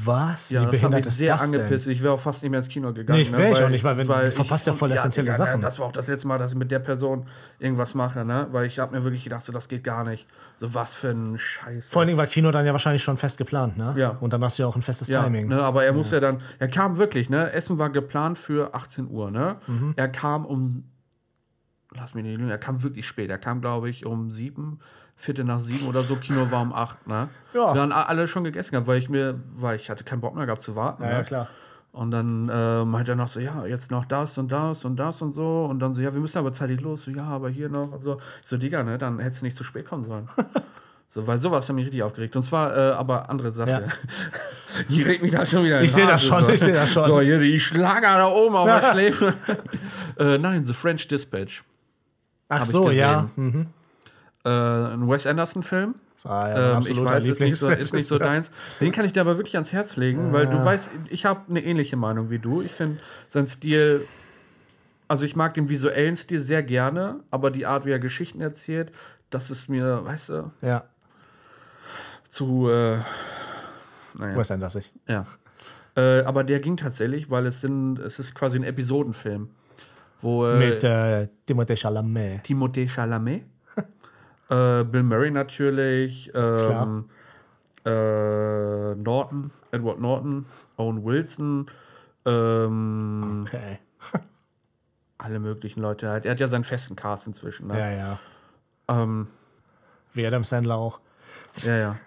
[0.05, 0.51] Was?
[0.51, 1.87] Ja, Wie das hat mich sehr das angepisst.
[1.87, 1.93] denn?
[1.93, 3.17] Ich wäre auch fast nicht mehr ins Kino gegangen.
[3.17, 5.35] Nee, ich wär ich auch nicht, weil wenn- du ich- verpasst ja voll essentielle ja,
[5.35, 5.61] Sachen.
[5.61, 7.27] Das war auch das letzte Mal, dass ich mit der Person
[7.61, 8.49] irgendwas mache, ne?
[8.51, 10.27] Weil ich habe mir wirklich gedacht, so, das geht gar nicht.
[10.57, 11.89] So was für ein Scheiß.
[11.89, 13.95] Vor allen Dingen war Kino dann ja wahrscheinlich schon fest geplant, ne?
[13.97, 14.17] Ja.
[14.21, 15.47] Und dann hast du ja auch ein festes ja, Timing.
[15.47, 16.19] Ne, aber er muss ja.
[16.19, 17.53] dann, er kam wirklich, ne?
[17.53, 19.57] Essen war geplant für 18 Uhr, ne?
[19.69, 19.92] Mhm.
[19.97, 20.85] Er kam um,
[21.93, 23.31] lass mich nicht lügen, er kam wirklich spät.
[23.31, 24.81] Er kam, glaube ich, um sieben,
[25.17, 26.17] Viertel nach sieben oder so.
[26.17, 27.29] Kino war um acht, ne?
[27.55, 27.75] Ja.
[27.75, 30.47] Wir haben alle schon gegessen gehabt, weil ich mir, weil ich hatte keinen Bock mehr
[30.47, 31.03] gehabt zu warten.
[31.03, 31.15] Ja, ne?
[31.15, 31.49] ja, klar.
[31.93, 35.21] Und dann äh, meint er noch so, ja, jetzt noch das und das und das
[35.21, 35.67] und so.
[35.67, 37.05] Und dann so, ja, wir müssen aber zeitig los.
[37.05, 38.19] So, ja, aber hier noch und so.
[38.43, 40.29] Ich so, Digga, ne, dann hättest du nicht zu spät kommen sollen.
[41.13, 42.35] so, weil sowas hat mich richtig aufgeregt.
[42.37, 43.69] Und zwar äh, aber andere Sache.
[43.69, 43.81] Ja.
[44.89, 46.51] hier regt mich da schon wieder Ich den seh das schon, so.
[46.51, 47.07] ich seh das schon.
[47.07, 49.35] So, hier die Schlager da oben auf der Schläfe.
[50.19, 51.63] äh, nein, The French Dispatch.
[52.49, 53.29] Ach ich so, ja.
[53.37, 53.67] Mhm.
[54.43, 55.97] Äh, ein Wes Anderson-Film.
[56.25, 58.51] Ah, ja, Ähm, ich weiß, ist nicht, so, ist nicht so deins.
[58.81, 61.63] Den kann ich dir aber wirklich ans Herz legen, weil du weißt, ich habe eine
[61.63, 62.63] ähnliche Meinung wie du.
[62.63, 62.99] Ich finde
[63.29, 64.07] sein Stil,
[65.09, 68.93] also ich mag den visuellen Stil sehr gerne, aber die Art, wie er Geschichten erzählt,
[69.29, 70.85] das ist mir, weißt du, Ja,
[72.33, 72.97] zu, äh,
[74.19, 74.83] naja, Wes Anderson.
[75.07, 75.27] ja.
[75.95, 79.51] Äh, aber der ging tatsächlich, weil es sind, es ist quasi ein Episodenfilm,
[80.23, 82.43] wo äh, Mit äh, Timothée Chalamet.
[82.45, 83.43] Timothée Chalamet,
[84.49, 87.11] äh, Bill Murray natürlich, ähm,
[87.85, 90.47] äh, Norton, Edward Norton,
[90.79, 91.71] Owen Wilson,
[92.25, 93.79] ähm, Okay.
[95.19, 96.25] alle möglichen Leute halt.
[96.25, 97.67] Er hat ja seinen festen Cast inzwischen.
[97.67, 97.79] Ne?
[97.79, 98.19] Ja, ja.
[98.89, 99.27] Ähm,
[100.15, 101.01] Wie Adam Sandler auch.
[101.63, 101.97] ja, ja.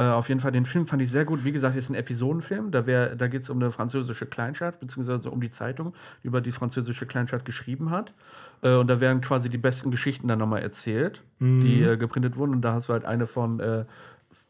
[0.00, 1.44] Äh, auf jeden Fall, den Film fand ich sehr gut.
[1.44, 2.70] Wie gesagt, ist ein Episodenfilm.
[2.70, 6.40] Da, wär- da geht es um eine französische Kleinstadt, beziehungsweise um die Zeitung, die über
[6.40, 8.12] die französische Kleinstadt geschrieben hat.
[8.62, 12.52] Äh, und da werden quasi die besten Geschichten dann nochmal erzählt, die äh, geprintet wurden.
[12.52, 13.84] Und da hast du halt eine von, äh,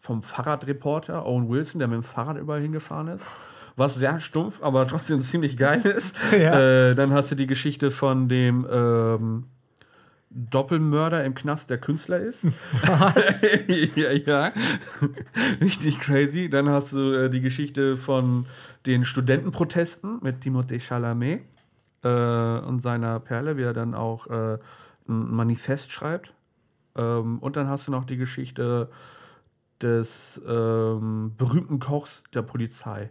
[0.01, 3.27] vom Fahrradreporter, Owen Wilson, der mit dem Fahrrad überall hingefahren ist.
[3.77, 6.15] Was sehr stumpf, aber trotzdem ziemlich geil ist.
[6.39, 6.61] Ja.
[6.91, 9.45] äh, dann hast du die Geschichte von dem ähm,
[10.31, 12.47] Doppelmörder im Knast, der Künstler ist.
[12.87, 13.43] Was?
[13.97, 14.53] ja, ja.
[15.61, 16.49] Richtig crazy.
[16.49, 18.47] Dann hast du äh, die Geschichte von
[18.87, 21.43] den Studentenprotesten mit Timothée Chalamet
[22.05, 24.59] äh, und seiner Perle, wie er dann auch äh,
[25.09, 26.33] ein Manifest schreibt.
[26.97, 28.88] Ähm, und dann hast du noch die Geschichte
[29.83, 33.11] des ähm, berühmten Kochs der Polizei.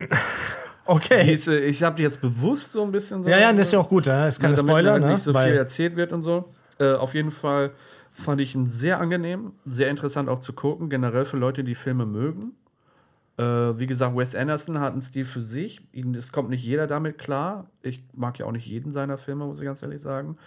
[0.88, 1.22] Okay.
[1.26, 3.28] Diese, ich habe die jetzt bewusst so ein bisschen so.
[3.28, 4.06] Ja, ja, das ist ja auch gut.
[4.06, 4.12] Ne?
[4.24, 5.12] Das ist keine damit Spoiler, halt ne?
[5.12, 6.46] nicht so Weil- viel erzählt wird und so.
[6.78, 7.72] Äh, auf jeden Fall
[8.12, 12.06] fand ich ihn sehr angenehm, sehr interessant auch zu gucken, generell für Leute, die Filme
[12.06, 12.52] mögen.
[13.36, 13.42] Äh,
[13.78, 15.82] wie gesagt, Wes Anderson hat einen Stil für sich.
[16.16, 17.66] Es kommt nicht jeder damit klar.
[17.82, 20.38] Ich mag ja auch nicht jeden seiner Filme, muss ich ganz ehrlich sagen.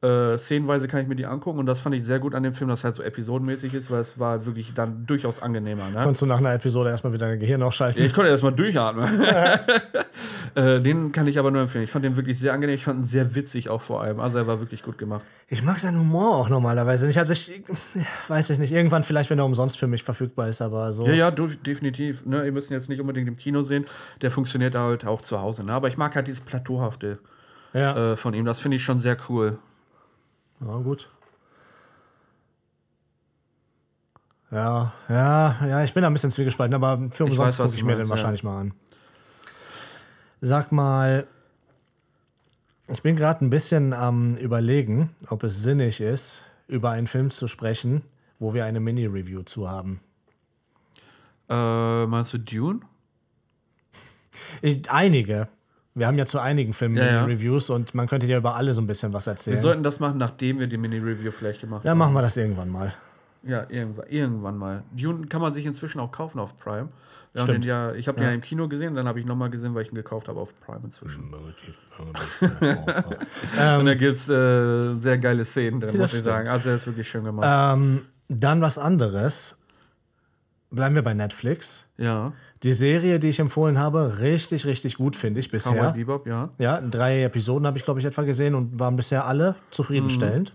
[0.00, 2.52] Äh, szenenweise kann ich mir die angucken und das fand ich sehr gut an dem
[2.52, 5.90] Film, dass es halt so episodenmäßig ist, weil es war wirklich dann durchaus angenehmer.
[5.90, 6.02] Ne?
[6.04, 8.00] Konntest du nach einer Episode erstmal wieder dein Gehirn ausschalten?
[8.00, 9.22] Ich konnte erstmal durchatmen.
[10.54, 11.82] äh, den kann ich aber nur empfehlen.
[11.82, 12.76] Ich fand den wirklich sehr angenehm.
[12.76, 14.20] Ich fand ihn sehr witzig auch vor allem.
[14.20, 15.22] Also er war wirklich gut gemacht.
[15.48, 17.18] Ich mag seinen Humor auch normalerweise nicht.
[17.18, 17.60] Also ich
[18.28, 18.72] weiß ich nicht.
[18.72, 21.06] Irgendwann vielleicht, wenn er umsonst für mich verfügbar ist, aber so.
[21.06, 22.24] Ja, ja, du, definitiv.
[22.24, 23.84] Ne, ihr müsst ihn jetzt nicht unbedingt im Kino sehen.
[24.22, 25.64] Der funktioniert halt auch zu Hause.
[25.64, 25.72] Ne?
[25.72, 27.18] Aber ich mag halt dieses Plateauhafte
[27.72, 28.44] Ja, äh, von ihm.
[28.44, 29.58] Das finde ich schon sehr cool.
[30.60, 31.10] Ja gut.
[34.50, 37.88] Ja, ja, ja, ich bin da ein bisschen zwiegespalten, aber für umsonst gucke ich mir
[37.92, 38.10] meinst, den ja.
[38.10, 38.74] wahrscheinlich mal an.
[40.40, 41.26] Sag mal,
[42.90, 47.46] ich bin gerade ein bisschen am Überlegen, ob es sinnig ist, über einen Film zu
[47.46, 48.02] sprechen,
[48.38, 50.00] wo wir eine Mini-Review zu haben.
[51.50, 52.80] Äh, meinst du Dune?
[54.62, 55.48] Ich, einige.
[55.98, 57.20] Wir haben ja zu einigen Filmen Ja, ja.
[57.26, 59.58] Mini-Reviews und man könnte ja über alle so ein bisschen was Wir erzählen.
[59.60, 61.98] sollten das machen, nachdem wir die Mini-Review vielleicht gemacht Ja, haben.
[61.98, 62.94] machen wir das irgendwann mal.
[63.44, 64.82] Ja, irgendwann, irgendwann mal.
[64.96, 66.88] Dune kann man sich inzwischen auch kaufen auf Prime.
[67.34, 67.64] Wir Stimmt.
[67.64, 68.28] den ja, ich habe den Ja.
[68.30, 70.48] ja im Kino gesehen, dann habe ich nochmal gesehen, weil ich ihn gekauft habe auf
[70.64, 71.24] Prime inzwischen.
[73.78, 76.24] Und da gibt es äh, sehr geile Szenen drin, Das muss ich stimmt.
[76.24, 76.48] sagen.
[76.48, 77.46] Also er ist wirklich schön gemacht.
[77.76, 79.57] Ähm, dann was anderes.
[80.70, 81.86] Bleiben wir bei Netflix.
[81.96, 82.32] ja.
[82.64, 85.74] Die Serie, die ich empfohlen habe, richtig, richtig gut, finde ich bisher.
[85.74, 86.48] Cowboy Bebop, ja.
[86.58, 90.52] Ja, drei Episoden habe ich, glaube ich, etwa gesehen und waren bisher alle zufriedenstellend.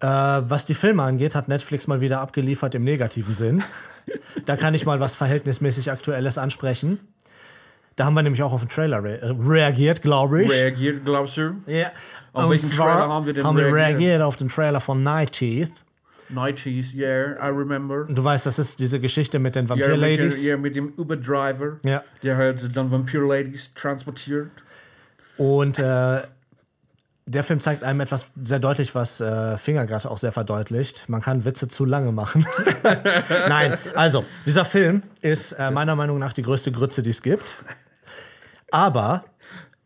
[0.00, 3.62] Äh, was die Filme angeht, hat Netflix mal wieder abgeliefert im negativen Sinn.
[4.46, 6.98] da kann ich mal was verhältnismäßig Aktuelles ansprechen.
[7.94, 10.50] Da haben wir nämlich auch auf den Trailer re reagiert, glaube ich.
[10.50, 11.54] Reagiert, glaubst du?
[11.66, 11.92] ja.
[12.32, 14.00] Auf Und welchen Trailer haben wir denn haben wir reagiert?
[14.00, 15.72] reagiert auf den Trailer von Night Teeth.
[16.32, 18.04] 90s, yeah, I remember.
[18.08, 20.42] Du weißt, das ist diese Geschichte mit den Vampir-Ladies.
[20.42, 22.02] ja, mit dem Uber-Driver, Ja.
[22.22, 24.50] der halt dann Vampir-Ladies transportiert.
[25.36, 26.22] Und äh,
[27.26, 31.08] der Film zeigt einem etwas sehr deutlich, was äh, Finger gerade auch sehr verdeutlicht.
[31.08, 32.46] Man kann Witze zu lange machen.
[33.48, 37.56] Nein, also, dieser Film ist äh, meiner Meinung nach die größte Grütze, die es gibt.
[38.70, 39.24] Aber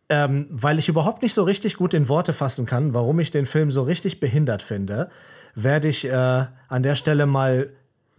[0.09, 3.47] ähm, weil ich überhaupt nicht so richtig gut in Worte fassen kann, warum ich den
[3.47, 5.11] Film so richtig behindert finde,
[5.55, 6.13] werde ich äh,
[6.69, 7.71] an der Stelle mal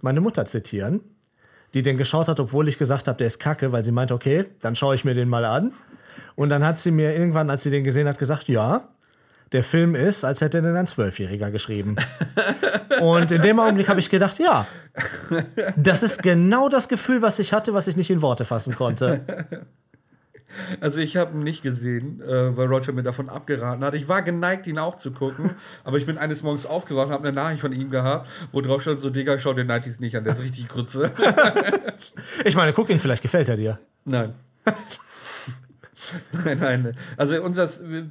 [0.02, 1.02] meine Mutter zitieren,
[1.74, 4.46] die den geschaut hat, obwohl ich gesagt habe, der ist kacke, weil sie meinte, okay,
[4.62, 5.74] dann schaue ich mir den mal an.
[6.36, 8.90] Und dann hat sie mir irgendwann, als sie den gesehen hat, gesagt, ja,
[9.52, 11.96] der Film ist, als hätte den ein Zwölfjähriger geschrieben.
[13.00, 14.68] Und in dem Augenblick habe ich gedacht, ja,
[15.78, 19.46] das ist genau das Gefühl, was ich hatte, was ich nicht in Worte fassen konnte.
[20.80, 23.94] Also ich habe ihn nicht gesehen, äh, weil Roger mir davon abgeraten hat.
[23.94, 25.52] Ich war geneigt, ihn auch zu gucken,
[25.84, 28.82] aber ich bin eines Morgens aufgewacht und habe eine Nachricht von ihm gehabt, wo drauf
[28.82, 31.12] stand, so Digga, schau den Nighties nicht an, der ist richtig Grütze.
[32.46, 33.80] Ich meine, guck ihn, vielleicht gefällt er dir.
[34.06, 34.34] nein.
[36.32, 36.98] nein, nein.
[37.18, 38.10] Also unser, wir,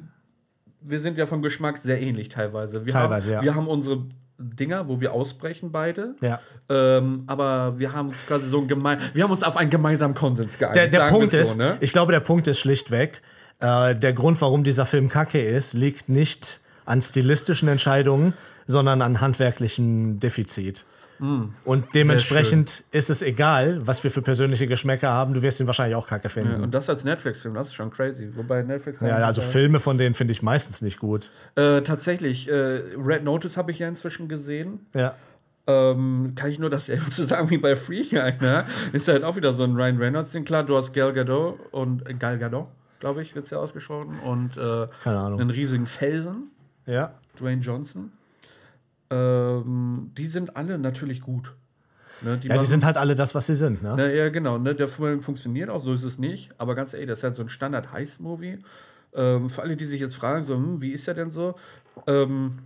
[0.80, 2.84] wir sind ja vom Geschmack sehr ähnlich teilweise.
[2.84, 3.42] Wir Teilweise, haben, ja.
[3.42, 4.04] Wir haben unsere
[4.42, 6.14] Dinger, wo wir ausbrechen beide.
[6.20, 6.40] Ja.
[6.68, 10.14] Ähm, aber wir haben uns quasi so ein gemein, wir haben uns auf einen gemeinsamen
[10.14, 10.92] Konsens geeinigt.
[10.92, 11.76] Der, der Punkt ist, so, ne?
[11.80, 13.22] ich glaube, der Punkt ist schlichtweg,
[13.60, 18.34] äh, der Grund, warum dieser Film kacke ist, liegt nicht an stilistischen Entscheidungen,
[18.66, 20.84] sondern an handwerklichem Defizit.
[21.22, 21.54] Mm.
[21.64, 25.34] Und dementsprechend ist es egal, was wir für persönliche Geschmäcker haben.
[25.34, 26.62] Du wirst ihn wahrscheinlich auch kacke Ja, finden.
[26.62, 28.28] und das als Netflix-Film, das ist schon crazy.
[28.34, 29.00] Wobei Netflix.
[29.00, 31.30] Ja, also Filme von denen finde ich meistens nicht gut.
[31.54, 32.52] Äh, tatsächlich, äh,
[32.96, 34.80] Red Notice habe ich ja inzwischen gesehen.
[34.94, 35.14] Ja.
[35.68, 38.64] Ähm, kann ich nur dasselbe zu sagen wie bei Free Guy, ne?
[38.92, 40.44] Ist halt auch wieder so ein Ryan Reynolds-Ding.
[40.44, 42.66] Klar, du hast Gal Gadot und äh, Gal Gadot,
[42.98, 44.18] glaube ich, wird es ja ausgesprochen.
[44.24, 45.40] Und äh, Keine Ahnung.
[45.40, 46.50] einen riesigen Felsen,
[46.84, 47.14] Ja.
[47.38, 48.10] Dwayne Johnson.
[49.12, 51.52] Ähm, die sind alle natürlich gut.
[52.22, 52.30] Ne?
[52.30, 53.82] Ja, die machen- sind halt alle das, was sie sind.
[53.82, 53.94] Ne?
[53.96, 54.58] Na, ja, genau.
[54.58, 54.74] Ne?
[54.74, 56.50] Der Film funktioniert auch, so ist es nicht.
[56.58, 58.58] Aber ganz ehrlich, das ist halt so ein Standard-Heist-Movie.
[59.14, 61.54] Ähm, für alle, die sich jetzt fragen, so, hm, wie ist der denn so?
[62.06, 62.58] Ähm,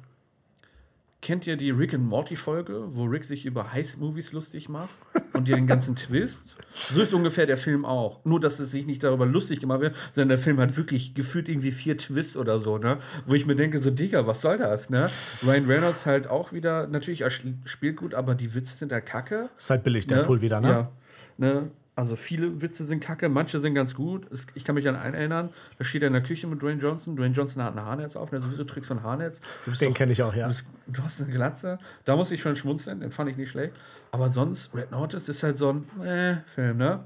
[1.22, 4.90] kennt ihr die Rick and Morty-Folge, wo Rick sich über Heist-Movies lustig macht
[5.32, 6.56] und den ganzen Twist?
[6.74, 8.24] So ist ungefähr der Film auch.
[8.24, 11.48] Nur, dass es sich nicht darüber lustig gemacht wird, sondern der Film hat wirklich gefühlt
[11.48, 12.98] irgendwie vier Twists oder so, ne?
[13.26, 15.10] Wo ich mir denke, so, Digga, was soll das, ne?
[15.42, 19.48] Ryan Reynolds halt auch wieder, natürlich, er spielt gut, aber die Witze sind halt kacke.
[19.58, 20.68] Ist halt billig, der Pool wieder, ne?
[20.68, 20.92] Ja.
[21.38, 21.70] Ne?
[21.96, 24.30] Also viele Witze sind kacke, manche sind ganz gut.
[24.30, 26.78] Es, ich kann mich an einen erinnern, da steht er in der Küche mit Dwayne
[26.78, 27.16] Johnson.
[27.16, 28.30] Dwayne Johnson hat ein Haarnetz auf.
[28.32, 29.40] Er wieso trägst du ein Haarnetz?
[29.80, 30.42] Den kenne ich auch, ja.
[30.42, 31.78] Du, bist, du hast eine Glatze.
[32.04, 33.74] Da muss ich schon schmunzeln, den fand ich nicht schlecht.
[34.12, 37.02] Aber sonst, Red Notice ist halt so ein äh, Film, ne?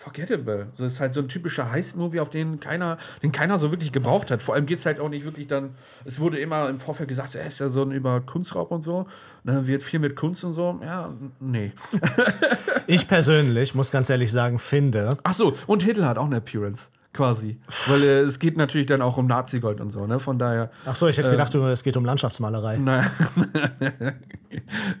[0.00, 0.68] Forgettable.
[0.72, 4.30] So ist halt so ein typischer Heist-Movie, auf den keiner, den keiner so wirklich gebraucht
[4.30, 4.40] hat.
[4.40, 5.74] Vor allem geht es halt auch nicht wirklich dann.
[6.06, 9.06] Es wurde immer im Vorfeld gesagt, er ist ja so ein über Kunstraub und so.
[9.44, 10.80] Ne, wird viel mit Kunst und so.
[10.82, 11.72] Ja, nee.
[12.86, 16.88] Ich persönlich, muss ganz ehrlich sagen, finde, Ach so, und Hitler hat auch eine Appearance.
[17.12, 17.60] Quasi.
[17.88, 20.18] Weil äh, es geht natürlich dann auch um Nazi-Gold und so, ne?
[20.20, 20.70] Von daher.
[20.86, 22.76] ach so, ich hätte gedacht, du- es geht um Landschaftsmalerei.
[22.78, 23.10] Nein.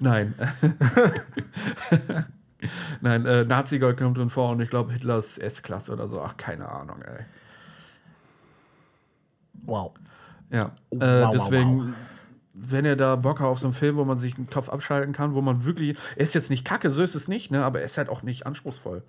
[0.00, 0.34] Nein.
[3.00, 6.20] Nein, äh, Nazi-Gold kommt drin vor und ich glaube Hitlers S-Klasse oder so.
[6.20, 7.24] Ach, keine Ahnung, ey.
[9.64, 9.92] Wow.
[10.50, 10.72] Ja.
[10.90, 11.94] Oh, äh, wow, wow, deswegen,
[12.54, 15.12] wenn ihr da Bock habt auf so einen Film, wo man sich den Kopf abschalten
[15.12, 15.96] kann, wo man wirklich.
[16.16, 17.64] Er ist jetzt nicht kacke, so ist es nicht, ne?
[17.64, 19.02] Aber er ist halt auch nicht anspruchsvoll.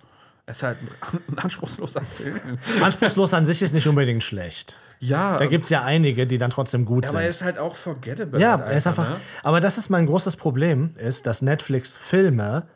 [0.46, 2.58] Er ist halt ein, ein anspruchsloser Film.
[2.82, 4.76] Anspruchslos an sich ist nicht unbedingt schlecht.
[5.00, 7.30] Ja, Da gibt es ja einige, die dann trotzdem gut aber er sind.
[7.30, 8.40] ist halt auch forgettable.
[8.40, 9.10] Ja, halt er ist einfach.
[9.10, 9.16] ne?
[9.42, 12.68] Aber das ist mein großes Problem, ist, dass Netflix-Filme,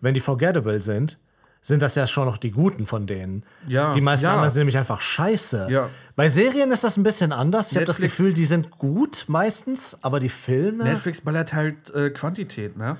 [0.00, 1.18] wenn die forgettable sind,
[1.62, 3.42] sind das ja schon noch die guten von denen.
[3.66, 4.32] Ja, Die meisten ja.
[4.34, 5.66] anderen sind nämlich einfach scheiße.
[5.68, 5.88] Ja.
[6.14, 7.72] Bei Serien ist das ein bisschen anders.
[7.72, 10.84] Ich habe das Gefühl, die sind gut meistens, aber die Filme.
[10.84, 12.96] Netflix ballert halt äh, Quantität, ne?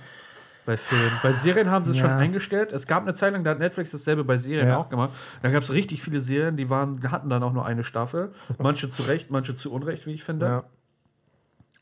[0.64, 1.12] Bei Filmen.
[1.22, 2.72] Bei Serien haben sie es schon eingestellt.
[2.72, 5.12] Es gab eine Zeit lang, da hat Netflix dasselbe bei Serien auch gemacht.
[5.42, 8.32] Da gab es richtig viele Serien, die waren, hatten dann auch nur eine Staffel.
[8.58, 10.46] Manche zu Recht, manche zu Unrecht, wie ich finde.
[10.46, 10.64] ja.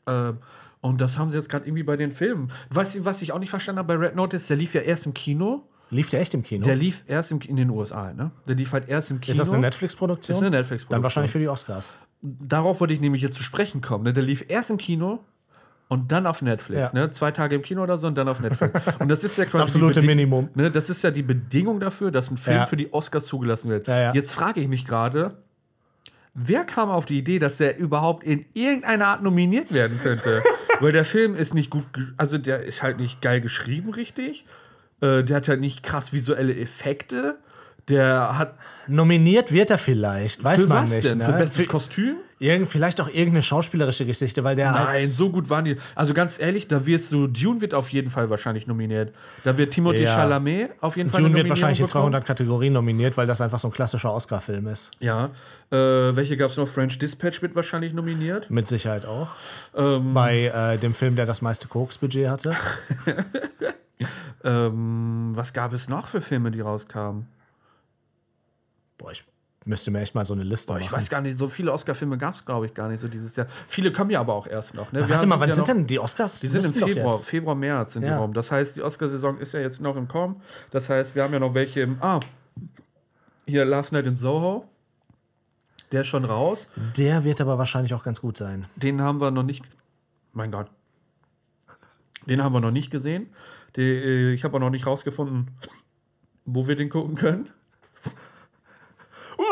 [0.07, 0.37] Ähm,
[0.85, 2.51] und das haben sie jetzt gerade irgendwie bei den Filmen.
[2.69, 5.13] Was, was ich auch nicht verstanden habe bei Red Notice, der lief ja erst im
[5.13, 5.63] Kino.
[5.91, 6.63] Lief der echt im Kino?
[6.65, 8.31] Der lief erst im, in den USA, ne?
[8.47, 9.31] Der lief halt erst im Kino.
[9.31, 10.35] ist das eine Netflix-Produktion?
[10.37, 10.95] Ist eine Netflix-Produktion.
[10.95, 11.93] Dann wahrscheinlich für die Oscars.
[12.21, 14.03] Darauf wollte ich nämlich jetzt zu sprechen kommen.
[14.03, 14.13] Ne?
[14.13, 15.19] Der lief erst im Kino
[15.87, 16.91] und dann auf Netflix.
[16.91, 16.99] Ja.
[16.99, 17.11] Ne?
[17.11, 18.81] Zwei Tage im Kino oder so und dann auf Netflix.
[18.99, 20.49] Und das ist ja quasi absolute die Beding- Minimum.
[20.55, 20.71] Ne?
[20.71, 22.65] Das ist ja die Bedingung dafür, dass ein Film Ja.
[22.65, 23.87] für die Oscars zugelassen wird.
[23.87, 24.13] Ja.
[24.13, 25.37] Jetzt frage ich mich gerade,
[26.35, 30.43] wer kam auf die Idee, dass der überhaupt in irgendeiner Art nominiert werden könnte?
[30.81, 31.85] Weil der Film ist nicht gut,
[32.17, 34.45] also der ist halt nicht geil geschrieben, richtig.
[35.01, 37.37] Äh, der hat halt nicht krass visuelle Effekte.
[37.89, 38.55] Der hat.
[38.87, 41.05] Nominiert wird er vielleicht, weiß für man was nicht.
[41.05, 41.17] denn?
[41.19, 41.25] Ne?
[41.25, 42.17] Für bestes Kostüm?
[42.39, 45.09] irgend, vielleicht auch irgendeine schauspielerische Geschichte, weil der Nein, halt.
[45.09, 45.77] so gut waren die.
[45.95, 49.13] Also ganz ehrlich, da wirst du, Dune wird auf jeden Fall wahrscheinlich nominiert.
[49.43, 50.15] Da wird Timothy Ja.
[50.15, 52.03] Chalamet auf jeden Fall Dune eine wird wahrscheinlich in bekommen.
[52.11, 54.91] 200 Kategorien nominiert, weil das einfach so ein klassischer Oscar-Film ist.
[54.99, 55.31] Ja.
[55.71, 55.75] Äh,
[56.15, 56.67] welche gab es noch?
[56.67, 58.49] French Dispatch wird wahrscheinlich nominiert.
[58.49, 59.35] Mit Sicherheit auch.
[59.75, 62.55] Ähm, Bei äh, dem Film, der das meiste Koks-Budget hatte.
[64.43, 67.27] ähm, was gab es noch für Filme, die rauskamen?
[68.97, 69.23] Boah, ich
[69.65, 70.97] müsste mir echt mal so eine Liste Boah, ich machen.
[70.97, 73.47] weiß gar nicht, so viele Oscar-Filme gab es, glaube ich, gar nicht so dieses Jahr.
[73.67, 74.91] Viele kommen ja aber auch erst noch.
[74.91, 75.07] Ne?
[75.09, 76.39] Warte mal, wann ja sind noch- denn die Oscars?
[76.39, 77.17] Die sind im Februar.
[77.17, 78.17] Februar, März sind die Ja.
[78.19, 78.33] rum.
[78.33, 80.41] Das heißt, die Oscarsaison ist ja jetzt noch im Kommen.
[80.71, 81.97] Das heißt, wir haben ja noch welche im.
[82.01, 82.19] Ah,
[83.47, 84.67] hier Last Night in Soho.
[85.91, 86.67] Der ist schon raus.
[86.97, 88.65] Der wird aber wahrscheinlich auch ganz gut sein.
[88.75, 89.63] Den haben wir noch nicht.
[90.33, 90.67] Mein Gott.
[92.27, 93.27] Den haben wir noch nicht gesehen.
[93.75, 95.51] Die, äh, ich habe auch noch nicht rausgefunden,
[96.45, 97.49] wo wir den gucken können.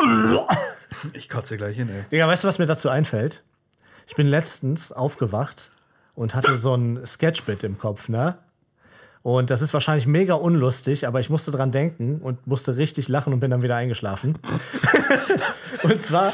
[1.12, 2.04] Ich kotze gleich hin, ey.
[2.10, 3.42] Digga, weißt du, was mir dazu einfällt?
[4.06, 5.70] Ich bin letztens aufgewacht
[6.14, 8.38] und hatte so ein Sketchbit im Kopf, ne?
[9.22, 13.32] Und das ist wahrscheinlich mega unlustig, aber ich musste dran denken und musste richtig lachen
[13.32, 14.38] und bin dann wieder eingeschlafen.
[15.82, 16.32] und zwar,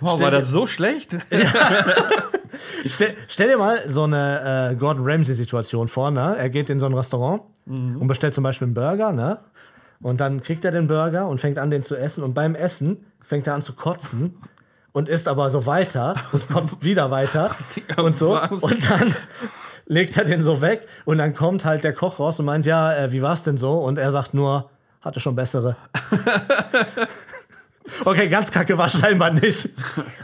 [0.00, 1.16] Wow, war das so schlecht?
[2.86, 6.36] stell, stell dir mal so eine äh, Gordon Ramsay-Situation vor, ne?
[6.38, 9.38] Er geht in so ein Restaurant und bestellt zum Beispiel einen Burger, ne?
[10.04, 12.22] Und dann kriegt er den Burger und fängt an, den zu essen.
[12.22, 14.36] Und beim Essen fängt er an zu kotzen
[14.92, 17.56] und isst aber so weiter und kotzt wieder weiter
[17.96, 18.38] und so.
[18.38, 19.16] Und dann
[19.86, 22.94] legt er den so weg und dann kommt halt der Koch raus und meint, ja,
[22.94, 23.78] äh, wie war's denn so?
[23.78, 24.68] Und er sagt nur,
[25.00, 25.74] hatte schon bessere.
[28.04, 29.70] okay, ganz kacke war scheinbar nicht.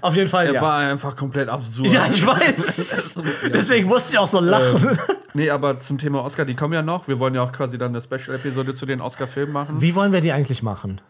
[0.00, 0.62] Auf jeden Fall, Er ja.
[0.62, 1.88] war einfach komplett absurd.
[1.88, 3.20] Ja, ich weiß.
[3.52, 4.98] Deswegen musste ich auch so lachen.
[5.34, 7.06] Nee, aber zum Thema Oscar, die kommen ja noch.
[7.08, 9.80] Wir wollen ja auch quasi dann eine Special-Episode zu den Oscar-Filmen machen.
[9.80, 11.00] Wie wollen wir die eigentlich machen?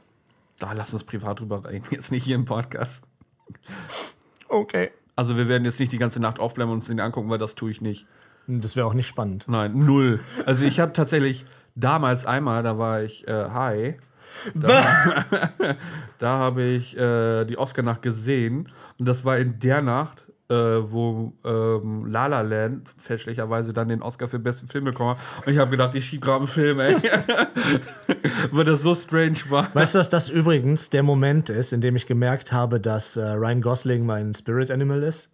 [0.58, 3.02] Da lass uns privat drüber reden, jetzt nicht hier im Podcast.
[4.48, 4.90] Okay.
[5.16, 7.54] Also wir werden jetzt nicht die ganze Nacht aufbleiben und uns den angucken, weil das
[7.54, 8.06] tue ich nicht.
[8.46, 9.44] Das wäre auch nicht spannend.
[9.48, 10.20] Nein, null.
[10.46, 13.94] Also ich habe tatsächlich damals einmal, da war ich äh, high,
[14.54, 14.84] da,
[16.18, 21.32] da habe ich äh, die Oscar-Nacht gesehen und das war in der Nacht, äh, wo
[21.44, 25.46] ähm, La La Land fälschlicherweise dann den Oscar für den besten Film bekommen hat.
[25.46, 26.96] Und ich habe gedacht, ich schieb gerade einen Film, ey.
[28.50, 29.72] Weil das so strange war.
[29.74, 33.24] Weißt du, dass das übrigens der Moment ist, in dem ich gemerkt habe, dass äh,
[33.24, 35.32] Ryan Gosling mein Spirit Animal ist?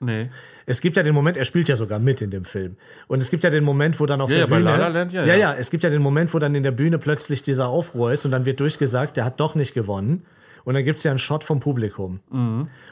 [0.00, 0.30] Nee.
[0.66, 2.76] Es gibt ja den Moment, er spielt ja sogar mit in dem Film.
[3.06, 4.70] Und es gibt ja den Moment, wo dann auf Ja, der ja, bei Bühne.
[4.70, 5.54] La La Land, ja, ja, ja.
[5.54, 8.30] Es gibt ja den Moment, wo dann in der Bühne plötzlich dieser Aufruhr ist und
[8.30, 10.26] dann wird durchgesagt, der hat doch nicht gewonnen.
[10.64, 12.18] Und dann gibt es ja einen Shot vom Publikum.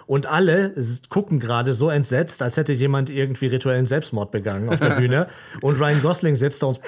[0.07, 0.75] Und alle
[1.09, 5.27] gucken gerade so entsetzt, als hätte jemand irgendwie rituellen Selbstmord begangen auf der Bühne.
[5.61, 6.81] Und Ryan Gosling sitzt da und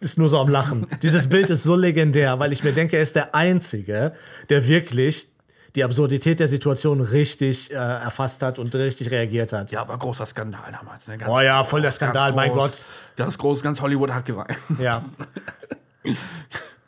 [0.00, 0.86] ist nur so am Lachen.
[1.02, 4.14] Dieses Bild ist so legendär, weil ich mir denke, er ist der Einzige,
[4.48, 5.28] der wirklich
[5.74, 9.70] die Absurdität der Situation richtig äh, erfasst hat und richtig reagiert hat.
[9.72, 11.06] Ja, aber großer Skandal damals.
[11.06, 11.18] Ne?
[11.26, 12.86] Oh ja, voll der Skandal, mein groß, Gott.
[13.16, 14.58] Ganz groß, ganz Hollywood hat geweint.
[14.78, 15.04] Ja.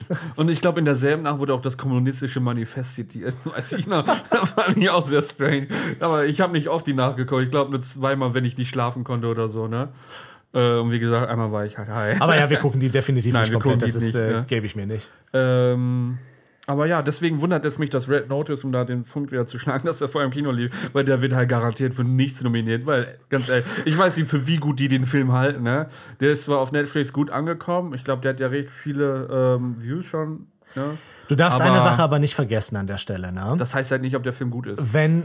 [0.36, 3.34] Und ich glaube, in derselben Nacht wurde auch das kommunistische Manifest zitiert.
[3.44, 4.04] Weiß ich noch.
[4.04, 5.68] Das fand ich auch sehr strange.
[6.00, 7.42] Aber ich habe nicht oft die nachgeguckt.
[7.42, 9.88] Ich glaube nur zweimal, wenn ich nicht schlafen konnte oder so, ne?
[10.52, 12.20] Äh, Und wie gesagt, einmal war ich halt high.
[12.20, 13.80] Aber ja, wir gucken die definitiv Nein, nicht wir komplett.
[13.80, 14.44] gucken Das ist, nicht, äh, ne?
[14.46, 15.10] gebe ich mir nicht.
[15.32, 16.18] Ähm,
[16.66, 19.58] aber ja, deswegen wundert es mich, dass Red Notice, um da den Punkt wieder zu
[19.58, 22.86] schlagen, dass er vorher im Kino lief, weil der wird halt garantiert für nichts nominiert,
[22.86, 25.88] weil, ganz ehrlich, ich weiß nicht, für wie gut die den Film halten, ne?
[26.20, 29.76] Der ist zwar auf Netflix gut angekommen, ich glaube, der hat ja recht viele ähm,
[29.78, 30.96] Views schon, ne?
[31.28, 33.32] Du darfst Aber- eine Sache aber nicht vergessen an der Stelle.
[33.32, 33.54] Ne?
[33.58, 34.92] Das heißt halt nicht, ob der Film gut ist.
[34.92, 35.20] Wenn.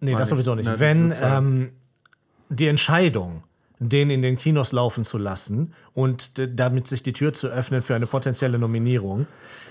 [0.00, 0.66] Nee, Meine das sowieso nicht.
[0.66, 0.72] ich.
[0.72, 1.70] Ne, Wenn wird's ähm,
[2.48, 3.42] die Entscheidung,
[3.88, 7.94] den in den Kinos laufen zu lassen und damit sich die Tür zu öffnen für
[7.94, 9.26] eine potenzielle Nominierung,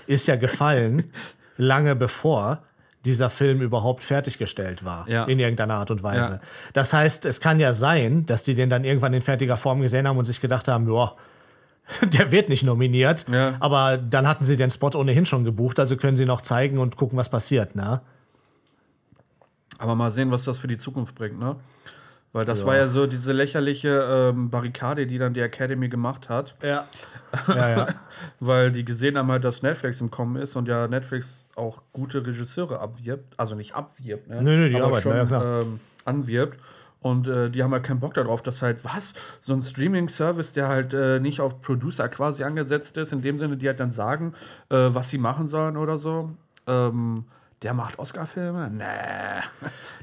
[0.06, 1.12] ist ja gefallen,
[1.56, 2.62] lange bevor
[3.04, 5.08] dieser Film überhaupt fertiggestellt war.
[5.08, 5.24] Ja.
[5.24, 6.34] In irgendeiner Art und Weise.
[6.34, 6.40] Ja.
[6.72, 10.08] Das heißt, es kann ja sein, dass die den dann irgendwann in fertiger Form gesehen
[10.08, 11.12] haben und sich gedacht haben, ja,
[12.02, 13.26] der wird nicht nominiert.
[13.28, 13.56] Ja.
[13.60, 16.96] Aber dann hatten sie den Spot ohnehin schon gebucht, also können sie noch zeigen und
[16.96, 17.76] gucken, was passiert.
[17.76, 18.00] Ne?
[19.78, 21.56] Aber mal sehen, was das für die Zukunft bringt, ne?
[22.34, 26.56] Weil das war ja so diese lächerliche ähm, Barrikade, die dann die Academy gemacht hat.
[26.62, 26.86] Ja.
[27.48, 27.86] Ja, ja.
[28.38, 32.24] weil die gesehen haben halt, dass Netflix im Kommen ist und ja Netflix auch gute
[32.24, 34.40] Regisseure abwirbt, also nicht abwirbt, ne?
[34.40, 35.62] Nö, nö, die aber arbeiten, schon ja, klar.
[35.62, 36.60] Ähm, anwirbt.
[37.00, 39.14] Und äh, die haben halt keinen Bock darauf, dass halt, was?
[39.40, 43.56] So ein Streaming-Service, der halt äh, nicht auf Producer quasi angesetzt ist, in dem Sinne,
[43.56, 44.34] die halt dann sagen,
[44.70, 46.30] äh, was sie machen sollen oder so.
[46.68, 47.24] Ähm,
[47.64, 48.70] der macht Oscar-Filme?
[48.70, 48.84] Nee,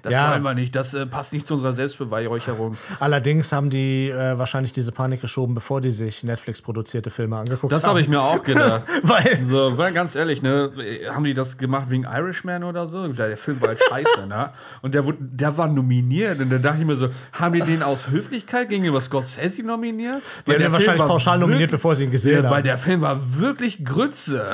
[0.01, 0.31] das Ja.
[0.31, 0.75] wollen wir nicht.
[0.75, 2.75] Das äh, passt nicht zu unserer Selbstbeweihräucherung.
[2.99, 7.83] Allerdings haben die äh, wahrscheinlich diese Panik geschoben, bevor die sich Netflix-produzierte Filme angeguckt Das
[7.83, 7.91] haben.
[7.91, 8.81] habe ich mir auch gedacht.
[9.03, 10.71] Weil, So, weil ganz ehrlich, ne,
[11.13, 13.07] haben die das gemacht wegen Irishman oder so?
[13.07, 14.49] Der, Film war halt scheiße, ne?
[14.81, 16.39] Und der, wurde, der war nominiert.
[16.39, 20.21] Und da dachte ich mir so, haben die den aus Höflichkeit gegenüber Scorsese nominiert?
[20.47, 22.63] die haben der den wahrscheinlich pauschal nominiert, bevor sie ihn gesehen der, Weil haben.
[22.63, 24.47] der Film war wirklich Grütze.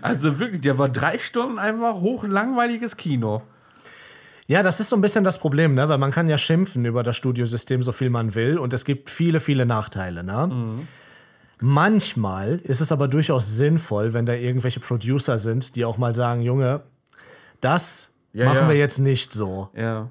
[0.00, 3.42] also wirklich, der war drei Stunden einfach hochlangweiliges Kino.
[4.46, 5.88] Ja, das ist so ein bisschen das Problem, ne?
[5.88, 8.58] weil man kann ja schimpfen über das Studiosystem, so viel man will.
[8.58, 10.24] Und es gibt viele, viele Nachteile.
[10.24, 10.48] Ne?
[10.48, 10.88] Mhm.
[11.60, 16.42] Manchmal ist es aber durchaus sinnvoll, wenn da irgendwelche Producer sind, die auch mal sagen,
[16.42, 16.82] Junge,
[17.60, 18.68] das Ja, machen ja.
[18.70, 19.68] wir jetzt nicht so.
[19.76, 20.08] Ja.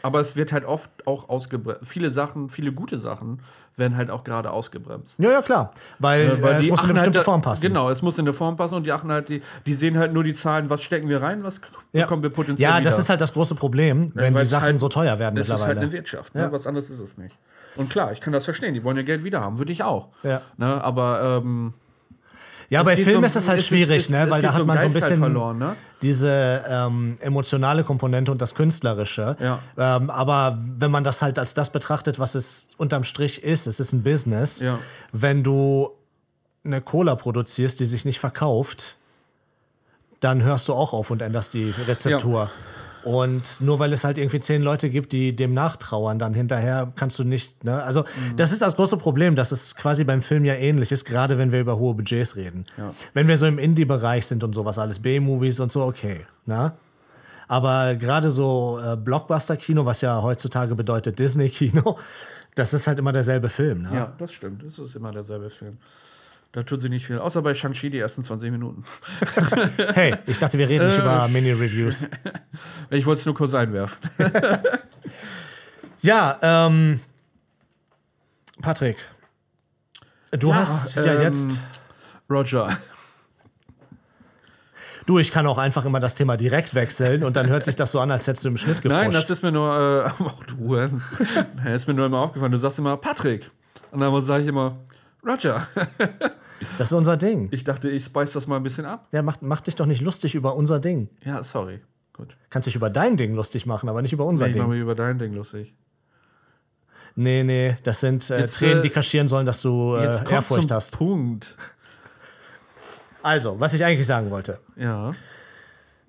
[0.00, 1.82] Aber es wird halt oft auch ausgebremst.
[1.84, 3.40] Viele Sachen, viele gute Sachen
[3.76, 5.18] werden halt auch gerade ausgebremst.
[5.18, 5.72] Ja, ja, klar.
[5.98, 7.62] Weil, äh, es muss in eine bestimmte halt, Form passen.
[7.62, 10.12] Genau, es muss in eine Form passen und die achten halt, die, die sehen halt
[10.12, 11.60] nur die Zahlen, was stecken wir rein, was
[11.92, 12.84] Ja, bekommen wir potenziell ja wieder.
[12.84, 15.46] das ist halt das große Problem, wenn weil die Sachen halt- so teuer werden Das
[15.46, 15.80] ist halt mittlerweile.
[15.80, 16.42] eine Wirtschaft, ne?
[16.42, 16.52] Ja.
[16.52, 17.36] was anderes ist es nicht.
[17.76, 20.08] Und klar, ich kann das verstehen, die wollen ja Geld wieder haben, würde ich auch.
[20.22, 20.42] Ja.
[20.58, 20.82] Ne?
[20.84, 21.72] Aber ähm,
[22.72, 24.30] Ja, bei Filmen so- ist es halt ist- schwierig, es- ne?
[24.30, 25.76] weil da hat man so ein halt bisschen verloren, ne?
[26.00, 29.36] diese ähm, emotionale Komponente und das Künstlerische.
[29.38, 29.58] Ja.
[29.76, 33.78] Ähm, aber wenn man das halt als das betrachtet, was es unterm Strich ist, es
[33.78, 34.60] ist ein Business.
[34.60, 34.78] Ja.
[35.12, 35.90] Wenn du
[36.64, 38.96] eine Cola produzierst, die sich nicht verkauft,
[40.20, 42.50] dann hörst du auch auf und änderst die Rezeptur.
[43.04, 47.18] Und nur weil es halt irgendwie zehn Leute gibt, die dem nachtrauern, dann hinterher kannst
[47.18, 47.64] du nicht.
[47.64, 47.82] Ne?
[47.82, 48.36] Also, Mhm.
[48.36, 51.50] das ist das große Problem, dass es quasi beim Film ja ähnlich ist, gerade wenn
[51.50, 52.64] wir über hohe Budgets reden.
[52.78, 52.94] Ja.
[53.14, 56.26] Wenn wir so im Indie-Bereich sind und sowas alles, B-Movies und so, okay.
[56.46, 56.72] Ne?
[57.48, 61.98] Aber gerade so äh, Blockbuster-Kino, was ja heutzutage bedeutet Disney-Kino,
[62.54, 63.82] das ist halt immer derselbe Film.
[63.82, 63.90] Ne?
[63.94, 65.78] ja, das stimmt, das ist immer derselbe Film.
[66.52, 68.84] Da tut sie nicht viel, außer bei Shang-Chi die ersten 20 Minuten.
[69.94, 72.08] Hey, ich dachte, wir reden nicht Äh, über Mini-Reviews.
[72.90, 73.98] Ich wollte es nur kurz einwerfen.
[76.02, 76.98] Ja, ähm,
[78.60, 78.96] Patrick,
[80.32, 81.56] du hast ja ähm, jetzt.
[82.28, 82.76] Roger.
[85.06, 87.92] Du, ich kann auch einfach immer das Thema direkt wechseln und dann hört sich das
[87.92, 89.00] so an, als hättest du im Schnitt gefuscht.
[89.00, 90.88] Nein, das ist mir nur, äh, oh, du, äh,
[91.64, 92.50] das ist mir nur immer aufgefallen.
[92.50, 93.48] Du sagst immer Patrick.
[93.92, 94.78] Und dann sage ich immer
[95.26, 95.68] Roger.
[96.78, 97.48] das ist unser Ding.
[97.52, 99.08] Ich dachte, ich spice das mal ein bisschen ab.
[99.12, 101.08] Ja, mach, mach dich doch nicht lustig über unser Ding.
[101.24, 101.80] Ja, sorry.
[102.12, 102.36] Gut.
[102.50, 104.72] Kannst dich über dein Ding lustig machen, aber nicht über unser Nee, ich mache Ding.
[104.74, 105.74] mich über dein Ding lustig.
[107.14, 110.18] Nee, nee, das sind äh, Jetzt, Tränen, äh, die kaschieren sollen, dass du Jetzt äh,
[110.20, 110.96] kommt Ehrfurcht zum hast.
[110.96, 111.56] Punkt.
[113.22, 115.12] Also, was ich eigentlich sagen wollte, Ja.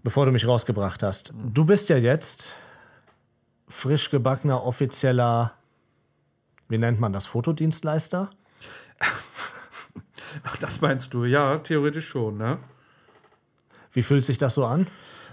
[0.02, 1.34] bevor du mich rausgebracht hast.
[1.54, 2.56] Du bist ja jetzt
[3.68, 5.54] frisch gebackener offizieller,
[6.70, 8.30] wie nennt man das, Fotodienstleister?
[10.44, 11.26] Ach, das meinst du?
[11.26, 12.60] Ja, theoretisch schon, ne?
[13.92, 14.88] Wie fühlt sich das so an?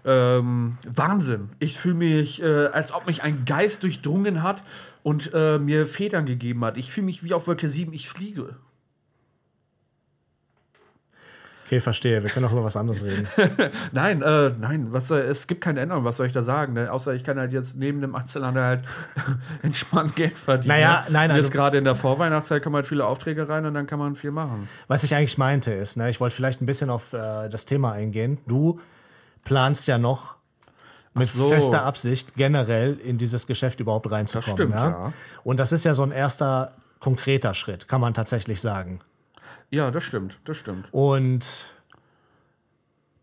[0.04, 1.50] Ähm, Wahnsinn.
[1.58, 4.62] Ich fühle mich, äh, als ob mich ein Geist durchdrungen hat
[5.02, 6.76] und äh, mir Federn gegeben hat.
[6.76, 8.56] Ich fühle mich wie auf Wolke 7, ich fliege.
[11.70, 12.20] Okay, verstehe.
[12.24, 13.28] Wir können auch über was anderes reden.
[13.92, 16.72] Nein, äh, nein, was soll, es gibt keine Änderung, was soll ich da sagen?
[16.72, 16.90] Ne?
[16.90, 18.84] Außer ich kann halt jetzt neben dem Einzelhandel halt
[19.62, 20.74] entspannt Geld verdienen.
[20.74, 21.12] Naja, ne?
[21.12, 24.00] nein, also- Jetzt gerade in der Vorweihnachtszeit kommen halt viele Aufträge rein und dann kann
[24.00, 24.68] man viel machen.
[24.88, 27.92] Was ich eigentlich meinte ist, ne, ich wollte vielleicht ein bisschen auf äh, das Thema
[27.92, 28.38] eingehen.
[28.48, 28.80] Du
[29.44, 30.34] planst ja noch
[31.14, 31.50] mit so.
[31.50, 34.56] fester Absicht generell in dieses Geschäft überhaupt reinzukommen.
[34.56, 34.88] Das stimmt, ja?
[34.88, 35.12] ja.
[35.44, 39.02] Und das ist ja so ein erster konkreter Schritt, kann man tatsächlich sagen.
[39.70, 40.88] Ja, das stimmt, das stimmt.
[40.92, 41.66] Und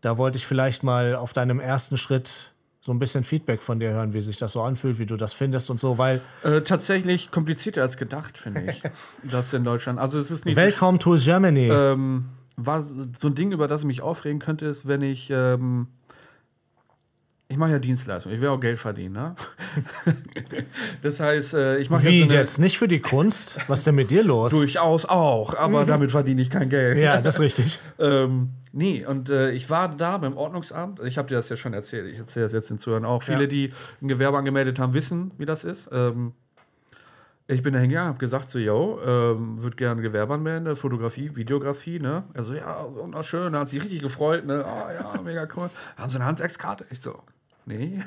[0.00, 3.90] da wollte ich vielleicht mal auf deinem ersten Schritt so ein bisschen Feedback von dir
[3.90, 7.30] hören, wie sich das so anfühlt, wie du das findest und so, weil Äh, tatsächlich
[7.30, 8.82] komplizierter als gedacht, finde ich.
[9.30, 9.98] das in Deutschland.
[9.98, 11.68] Also es ist nicht so Welcome to Germany.
[11.68, 12.26] Ähm,
[12.56, 15.28] war so ein Ding, über das ich mich aufregen könnte, ist, wenn ich.
[15.30, 15.88] Ähm,
[17.50, 19.34] ich mache ja Dienstleistung, ich will auch Geld verdienen, ne?
[21.02, 22.58] das heißt, äh, ich mache wie jetzt?
[22.58, 23.58] Nicht für die Kunst?
[23.68, 24.52] Was ist denn mit dir los?
[24.52, 26.96] Durchaus auch, aber damit verdiene ich kein Geld.
[26.96, 27.02] Mhm.
[27.02, 27.80] Ja, das ist richtig.
[28.00, 31.00] Ähm, nee, und äh, ich war da beim Ordnungsamt.
[31.00, 32.12] Ich habe dir das ja schon erzählt.
[32.12, 33.24] Ich erzähle das jetzt den Zuhörern auch.
[33.24, 33.46] Viele, Ja.
[33.46, 35.88] die ein Gewerbe angemeldet haben, wissen, wie das ist.
[35.90, 36.32] Ähm,
[37.48, 40.76] ich bin da hingegangen, habe gesagt, so, yo, ähm, würde gerne Gewerbe anmelden, ne?
[40.76, 42.22] Fotografie, Videografie, ne?
[42.34, 43.52] Also, ja, wunderschön.
[43.54, 44.64] Da hat sich richtig gefreut, ne?
[44.64, 45.70] Ah, ja, mega cool.
[45.96, 46.84] Haben Sie eine Handwerkskarte?
[46.90, 47.20] Ich so,
[47.68, 48.02] nee.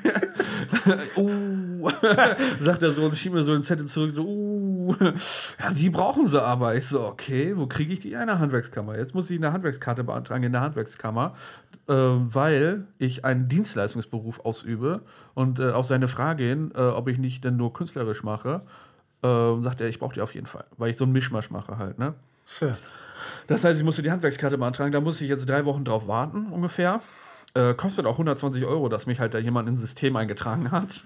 [1.16, 1.90] uh,
[2.60, 4.94] sagt er so und schiebt mir so einen Zettel zurück, so, uh,
[5.58, 6.74] ja, Sie brauchen sie aber.
[6.74, 8.12] Ich so, okay, wo kriege ich die?
[8.12, 8.98] In der Handwerkskammer.
[8.98, 11.34] Jetzt muss ich eine Handwerkskarte beantragen in der Handwerkskammer,
[11.88, 15.02] äh, weil ich einen Dienstleistungsberuf ausübe
[15.34, 18.62] und äh, auf seine Frage hin, äh, ob ich nicht denn nur künstlerisch mache,
[19.22, 21.78] äh, sagt er, ich brauche die auf jeden Fall, weil ich so einen Mischmasch mache
[21.78, 22.14] halt, ne?
[22.46, 22.76] Tja.
[23.46, 24.92] Das heißt, ich musste die Handwerkskarte beantragen.
[24.92, 27.00] Da muss ich jetzt drei Wochen drauf warten, ungefähr.
[27.54, 30.88] Äh, kostet auch 120 Euro, dass mich halt da jemand ins System eingetragen hat.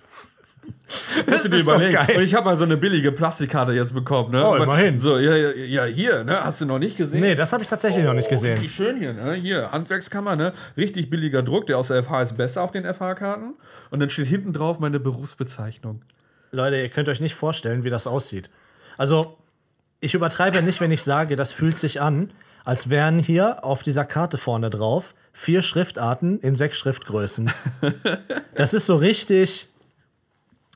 [1.27, 1.95] Das ist überlegen.
[1.95, 2.17] geil.
[2.17, 4.33] Und ich habe mal so eine billige Plastikkarte jetzt bekommen.
[4.33, 4.45] Ne?
[4.45, 4.99] Oh, immerhin.
[4.99, 6.43] So, ja, ja, hier, ne?
[6.43, 7.21] Hast du noch nicht gesehen?
[7.21, 8.55] Nee, das habe ich tatsächlich noch nicht Oh, gesehen.
[8.55, 9.35] Richtig schön hier, ne?
[9.35, 10.53] Hier, Handwerkskammer, ne?
[10.77, 11.67] Richtig billiger Druck.
[11.67, 13.55] Der aus der FH ist besser auf den FH-Karten.
[13.91, 16.03] Und dann steht hinten drauf meine Berufsbezeichnung.
[16.51, 18.51] Leute, ihr könnt euch nicht vorstellen, wie das aussieht.
[18.99, 19.39] Also,
[20.01, 22.33] ich übertreibe nicht, wenn ich sage, das fühlt sich an,
[22.65, 27.51] als wären hier auf dieser Karte vorne drauf vier Schriftarten in sechs Schriftgrößen.
[28.55, 29.69] Das ist so richtig.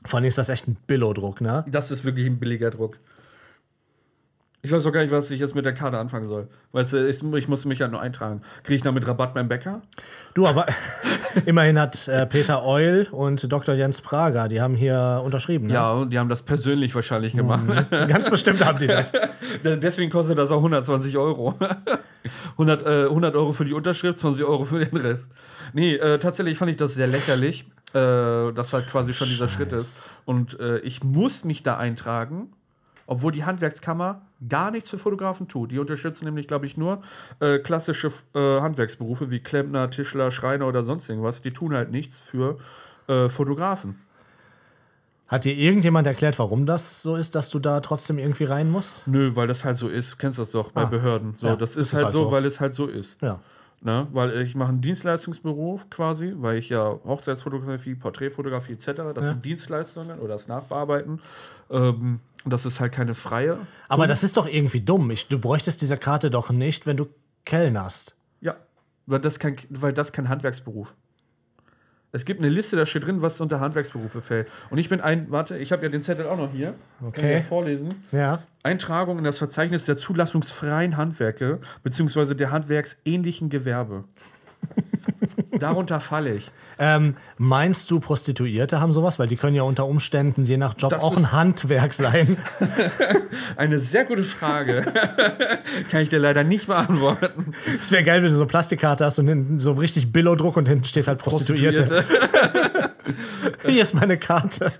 [0.05, 1.65] Vor allem ist das echt ein Billo-Druck, ne?
[1.67, 2.99] Das ist wirklich ein billiger Druck.
[4.63, 6.47] Ich weiß auch gar nicht, was ich jetzt mit der Karte anfangen soll.
[6.71, 8.43] Weißt du, ich, ich muss mich ja nur eintragen.
[8.63, 9.81] Kriege ich damit Rabatt beim Bäcker?
[10.35, 10.67] Du, aber
[11.47, 13.73] immerhin hat äh, Peter Eul und Dr.
[13.73, 15.67] Jens Prager, die haben hier unterschrieben.
[15.67, 15.73] Ne?
[15.73, 17.65] Ja, und die haben das persönlich wahrscheinlich gemacht.
[17.89, 19.13] Ganz bestimmt haben die das.
[19.63, 21.55] Deswegen kostet das auch 120 Euro.
[22.51, 25.27] 100, äh, 100 Euro für die Unterschrift, 20 Euro für den Rest.
[25.73, 29.73] Nee, äh, tatsächlich fand ich das sehr lächerlich, äh, dass halt quasi schon dieser Schritt
[29.73, 30.07] ist.
[30.25, 32.53] Und äh, ich muss mich da eintragen,
[33.07, 35.71] obwohl die Handwerkskammer gar nichts für Fotografen tut.
[35.71, 37.01] Die unterstützen nämlich, glaube ich, nur
[37.39, 41.41] äh, klassische äh, Handwerksberufe wie Klempner, Tischler, Schreiner oder sonst irgendwas.
[41.41, 42.57] Die tun halt nichts für
[43.07, 43.99] äh, Fotografen.
[45.27, 49.07] Hat dir irgendjemand erklärt, warum das so ist, dass du da trotzdem irgendwie rein musst?
[49.07, 50.19] Nö, weil das halt so ist.
[50.19, 50.85] Kennst du das doch bei Ah.
[50.85, 51.35] Behörden.
[51.37, 52.31] So, Ja, das ist ist halt halt so, so.
[52.31, 53.21] weil es halt so ist.
[53.21, 53.39] Ja.
[53.83, 54.07] Ne?
[54.11, 58.85] Weil ich mache einen Dienstleistungsberuf quasi, weil ich ja Hochzeitsfotografie, Porträtfotografie etc.,
[59.15, 59.29] das Ja.
[59.31, 61.21] sind Dienstleistungen oder das Nachbearbeiten.
[61.69, 63.57] Ähm, das ist halt keine freie.
[63.87, 65.11] Aber das ist doch irgendwie dumm.
[65.11, 67.07] Ich, du bräuchtest diese Karte doch nicht, wenn du
[67.45, 68.15] kellnerst.
[68.41, 68.55] Ja,
[69.05, 70.93] weil das kein, weil das kein Handwerksberuf.
[72.13, 74.49] Es gibt eine Liste, da steht drin, was unter Handwerksberufe fällt.
[74.69, 76.73] Und ich bin ein, warte, ich habe ja den Zettel auch noch hier.
[76.99, 77.33] Kann ich Okay.
[77.35, 78.03] ja vorlesen.
[78.11, 78.43] Ja.
[78.63, 84.03] Eintragung in das Verzeichnis der zulassungsfreien Handwerke beziehungsweise der handwerksähnlichen Gewerbe.
[85.57, 86.51] Darunter falle ich.
[86.83, 89.19] Ähm, meinst du, Prostituierte haben sowas?
[89.19, 92.37] Weil die können ja unter Umständen je nach Job Das auch ein Handwerk sein.
[93.55, 94.91] Eine sehr gute Frage.
[95.91, 97.53] Kann ich dir leider nicht beantworten.
[97.79, 100.67] Es wäre geil, wenn du so eine Plastikkarte hast und hinten so richtig Billo-Druck und
[100.67, 102.03] hinten steht halt Prostituierte.
[103.65, 104.71] Hier ist meine Karte.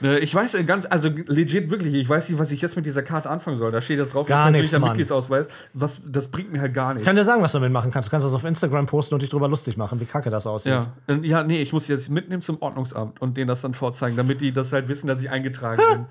[0.00, 3.02] Ne, Ich weiß ganz, also legit wirklich, ich weiß nicht, was ich jetzt mit dieser
[3.02, 3.70] Karte anfangen soll.
[3.70, 4.90] Da steht das drauf, Gar nichts, Mann.
[4.90, 5.48] Mitgliedsausweis.
[5.72, 7.06] Was, das bringt mir halt gar Ich nichts.
[7.06, 8.08] kann dir sagen, was du damit machen kannst.
[8.08, 10.72] Du kannst das auf Instagram posten und dich drüber lustig machen, wie kacke das aussieht.
[10.72, 14.40] Ja, ja, nee, ich muss jetzt mitnehmen zum Ordnungsamt und denen das dann vorzeigen, damit
[14.40, 16.06] die das halt wissen, dass ich eingetragen bin.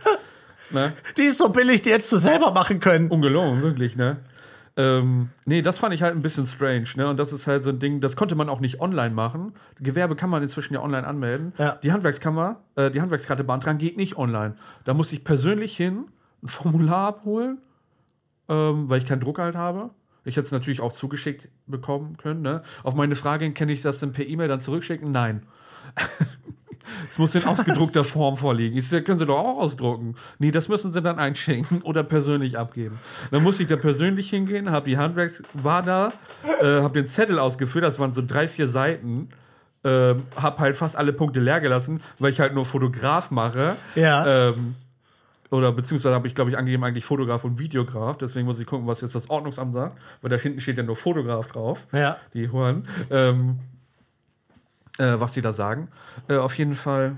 [0.71, 0.93] ne?
[1.17, 3.09] Die ist so billig, die hättest du selber machen können.
[3.09, 4.15] Ungelogen, wirklich, ne?
[4.77, 7.09] Ähm, nee, das fand ich halt ein bisschen strange, ne?
[7.09, 9.51] Und das ist halt so ein Ding, das konnte man auch nicht online machen.
[9.81, 11.51] Gewerbe kann man inzwischen ja online anmelden.
[11.57, 11.77] Ja.
[11.83, 14.55] Die Handwerkskammer, äh, die Handwerkskarte beantragen geht nicht online.
[14.85, 16.05] Da muss ich persönlich hin,
[16.41, 17.57] ein Formular abholen,
[18.47, 19.89] ähm, weil ich keinen Druck halt habe.
[20.25, 22.41] Ich hätte es natürlich auch zugeschickt bekommen können.
[22.41, 22.63] Ne?
[22.83, 25.11] Auf meine Frage hin, kann ich das dann per E-Mail dann zurückschicken?
[25.11, 25.43] Nein.
[27.11, 28.77] Es muss in ausgedruckter Form vorliegen.
[28.77, 30.15] Ich sag, können Sie doch auch ausdrucken.
[30.39, 32.99] Nee, das müssen Sie dann einschenken oder persönlich abgeben.
[33.31, 36.11] Dann muss ich da persönlich hingehen, habe die Handwerks, war da,
[36.61, 39.29] äh, habe den Zettel ausgefüllt, das waren so drei, vier Seiten.
[39.81, 43.77] Äh, habe halt fast alle Punkte leer gelassen, weil ich halt nur Fotograf mache.
[43.95, 44.49] Ja.
[44.49, 44.75] Ähm,
[45.51, 48.17] oder beziehungsweise habe ich, glaube ich, angegeben eigentlich Fotograf und Videograf.
[48.17, 49.97] Deswegen muss ich gucken, was jetzt das Ordnungsamt sagt.
[50.21, 51.87] Weil da hinten steht ja nur Fotograf drauf.
[51.91, 52.17] Ja.
[52.33, 52.87] Die Huren.
[53.09, 53.59] Ähm,
[54.99, 55.87] äh, was die da sagen.
[56.27, 57.17] Äh, auf jeden Fall,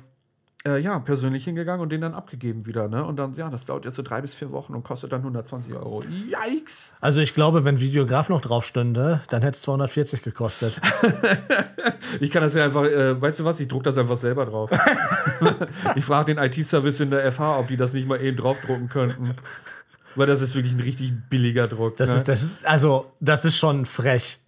[0.68, 2.88] äh, ja, persönlich hingegangen und den dann abgegeben wieder.
[2.88, 3.04] Ne?
[3.04, 5.74] Und dann, ja, das dauert jetzt so drei bis vier Wochen und kostet dann 120
[5.74, 6.04] Euro.
[6.04, 6.94] Yikes!
[7.02, 10.80] Also ich glaube, wenn Videograf noch drauf stünde, dann hätte es 240 gekostet.
[12.20, 14.70] Ich kann das ja einfach, äh, weißt du was, ich druck das einfach selber drauf.
[15.96, 19.36] ich frage den IT-Service in der FH, ob die das nicht mal eben draufdrucken könnten.
[20.16, 21.98] Weil das ist wirklich ein richtig billiger Druck.
[21.98, 22.18] Das ne?
[22.18, 24.40] ist, das ist, also, das ist schon frech.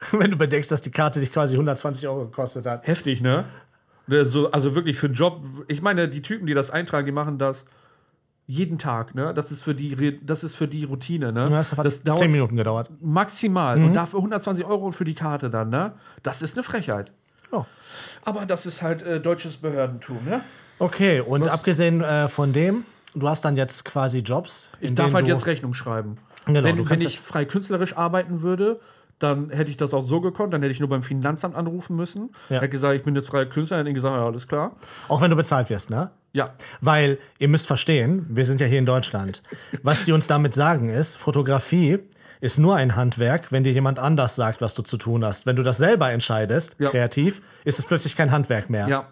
[0.12, 2.86] Wenn du bedenkst, dass die Karte dich quasi 120 Euro gekostet hat.
[2.86, 3.46] Heftig, ne?
[4.06, 5.42] So, also wirklich für einen Job.
[5.68, 7.64] Ich meine, die Typen, die das eintragen, die machen das
[8.46, 9.32] jeden Tag, ne?
[9.32, 11.48] Das ist für die, das ist für die Routine, ne?
[11.48, 12.90] Das hat das 10 Minuten gedauert.
[13.00, 13.76] maximal.
[13.82, 15.92] Und dafür 120 Euro für die Karte dann, ne?
[16.22, 17.10] Das ist eine Frechheit.
[17.52, 17.66] Ja.
[18.24, 20.42] Aber das ist halt äh, deutsches Behördentum, ne?
[20.78, 22.84] Okay, und Was- abgesehen äh, von dem,
[23.14, 24.70] du hast dann jetzt quasi Jobs.
[24.80, 26.18] Ich darf halt jetzt Rechnung schreiben.
[26.46, 28.80] Genau, du wenn wenn ich frei künstlerisch arbeiten würde,
[29.24, 32.30] dann hätte ich das auch so gekonnt, dann hätte ich nur beim Finanzamt anrufen müssen.
[32.48, 32.56] Ja.
[32.58, 34.76] Hätte gesagt, ich bin jetzt freier Künstler, hätte gesagt, ja, alles klar.
[35.08, 36.10] Auch wenn du bezahlt wirst, ne?
[36.32, 36.50] Ja,
[36.80, 39.42] Weil ihr müsst verstehen, wir sind ja hier in Deutschland.
[39.82, 41.98] Was die uns damit sagen ist, Fotografie
[42.40, 45.46] ist nur ein Handwerk, wenn dir jemand anders sagt, was du zu tun hast.
[45.46, 46.90] Wenn du das selber entscheidest, Ja.
[46.90, 48.88] kreativ, ist es plötzlich kein Handwerk mehr.
[48.88, 49.06] ja.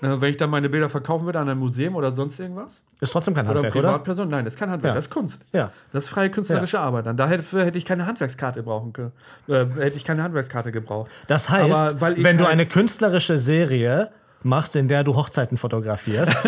[0.00, 2.82] Äh, wenn ich dann meine Bilder verkaufen würde an ein Museum oder sonst irgendwas?
[3.00, 3.88] Ist trotzdem kein Oder Handwerk, oder?
[3.88, 4.28] Privatperson?
[4.28, 4.94] Nein, das ist kein Handwerk, Ja.
[4.94, 5.40] das ist Kunst.
[5.52, 5.72] Ja.
[5.92, 7.06] Das ist freie künstlerische Arbeit.
[7.06, 9.12] Dann dafür hätte ich keine Handwerkskarte brauchen können.
[9.48, 11.10] Äh, hätte ich keine Handwerkskarte gebraucht.
[11.26, 14.10] Das heißt, Aber wenn du halt- eine künstlerische Serie
[14.42, 16.46] machst, in der du Hochzeiten fotografierst,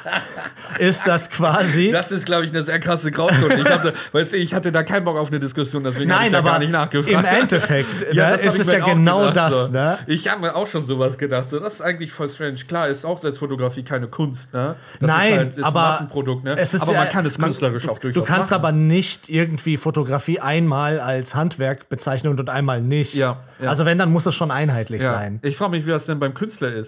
[0.78, 1.90] ist das quasi.
[1.90, 3.60] Das ist, glaube ich, eine sehr krasse Grauzone.
[3.60, 6.32] Ich hatte, weißt du, ich hatte da keinen Bock auf eine Diskussion, deswegen habe ich
[6.32, 7.12] da aber gar nicht nachgefragt.
[7.12, 9.70] im Endeffekt Ja, ne, das hab ist es ja genau gedacht, das.
[9.70, 9.98] Ne?
[10.06, 11.48] Ich habe mir auch schon sowas gedacht.
[11.48, 12.56] So, das ist eigentlich voll strange.
[12.68, 14.52] Klar, ist auch Selbstfotografie keine Kunst.
[14.52, 14.76] Ne?
[15.00, 16.44] Das Nein, ist halt, ist aber ein Massenprodukt.
[16.44, 16.56] Ne?
[16.58, 18.60] es ist aber ja, man kann es künstlerisch auch durchaus Du kannst machen.
[18.60, 23.14] aber nicht irgendwie Fotografie einmal als Handwerk bezeichnen und einmal nicht.
[23.14, 23.68] Ja, ja.
[23.68, 25.12] Also wenn, dann muss es schon einheitlich ja.
[25.12, 25.40] sein.
[25.42, 26.83] Ich frage mich, wie das denn beim Künstler ist.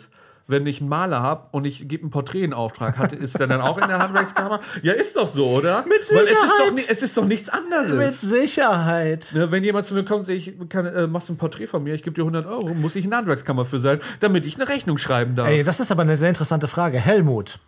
[0.48, 3.48] Wenn ich einen Maler habe und ich gebe einen Porträt in Auftrag, hat, ist der
[3.48, 4.60] dann auch in der Handwerkskammer?
[4.82, 5.84] Ja, ist doch so, oder?
[5.86, 6.86] Mit Weil es ist, doch, Sicherheit.
[6.88, 7.96] es ist doch nichts anderes.
[7.96, 9.30] Mit Sicherheit.
[9.34, 11.82] Ne, wenn jemand zu mir kommt und sagt, ich kann, äh, machst ein Porträt von
[11.82, 14.54] mir, ich gebe dir 100 Euro, muss ich in der Handwerkskammer für sein, damit ich
[14.54, 15.48] eine Rechnung schreiben darf.
[15.48, 17.00] Ey, das ist aber eine sehr interessante Frage.
[17.00, 17.58] Helmut.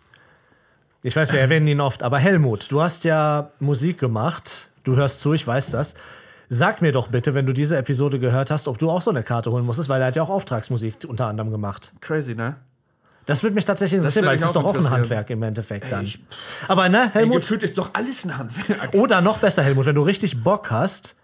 [1.03, 4.69] Ich weiß, wir erwähnen ihn oft, aber Helmut, du hast ja Musik gemacht.
[4.83, 5.95] Du hörst zu, ich weiß das.
[6.49, 9.23] Sag mir doch bitte, wenn du diese Episode gehört hast, ob du auch so eine
[9.23, 11.93] Karte holen musstest, weil er hat ja auch Auftragsmusik unter anderem gemacht.
[12.01, 12.55] Crazy, ne?
[13.29, 14.89] Das würde mich tatsächlich interessieren, weil es ist doch auch ein.
[14.89, 16.03] Handwerk im Endeffekt dann.
[16.03, 16.19] ich-
[16.67, 18.93] Aber ne, Helmut, gefühlt ist doch alles ein Handwerk.
[18.93, 21.15] oder noch besser, Helmut, wenn du richtig Bock hast,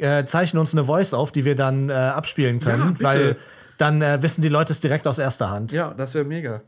[0.00, 3.04] äh, zeichne uns eine Voice auf, die wir dann äh, abspielen können, bitte.
[3.04, 3.36] weil
[3.78, 5.72] dann äh, wissen die Leute es direkt aus erster Hand.
[5.72, 6.62] Ja, das wäre mega.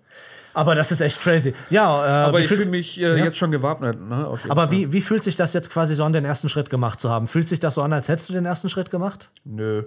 [0.52, 1.52] Aber das ist echt crazy.
[1.70, 3.24] Ja, äh, Aber ich fühle mich äh, Ja.
[3.24, 3.98] jetzt schon gewappnet.
[4.00, 4.38] Ne?
[4.48, 7.10] Aber wie, wie fühlt sich das jetzt quasi so an, den ersten Schritt gemacht zu
[7.10, 7.26] haben?
[7.26, 9.30] Fühlt sich das so an, als hättest du den ersten Schritt gemacht?
[9.44, 9.84] Nö.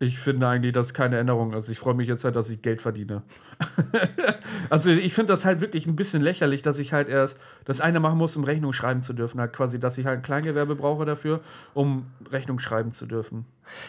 [0.00, 1.68] Ich finde eigentlich, dass keine Änderung ist.
[1.68, 3.22] Ich freue mich jetzt halt, dass ich Geld verdiene.
[4.70, 8.00] also ich finde das halt wirklich ein bisschen lächerlich, dass ich halt erst das eine
[8.00, 9.40] machen muss, um Rechnung schreiben zu dürfen.
[9.40, 11.40] Halt quasi, dass ich halt ein Kleingewerbe brauche dafür,
[11.74, 13.46] um Rechnung schreiben zu dürfen.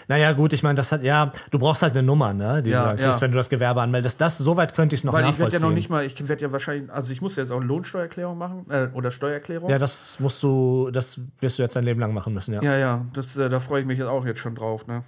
[0.07, 2.81] Naja, gut, ich meine, das hat, ja, du brauchst halt eine Nummer, ne, die Ja,
[2.83, 3.21] du dann kriegst, ja.
[3.25, 4.21] wenn du das Gewerbe anmeldest.
[4.21, 5.53] Das, soweit könnte ich es noch Weil ich nachvollziehen.
[5.53, 7.57] werde ja noch nicht mal, ich werde ja wahrscheinlich, also ich muss ja jetzt auch
[7.57, 9.69] eine Lohnsteuererklärung machen äh, oder Steuererklärung.
[9.69, 12.61] ja, das musst du, das wirst du jetzt dein Leben lang machen müssen, ja.
[12.61, 15.03] ja, ja, das, äh, da freue ich mich jetzt auch jetzt schon drauf, ne?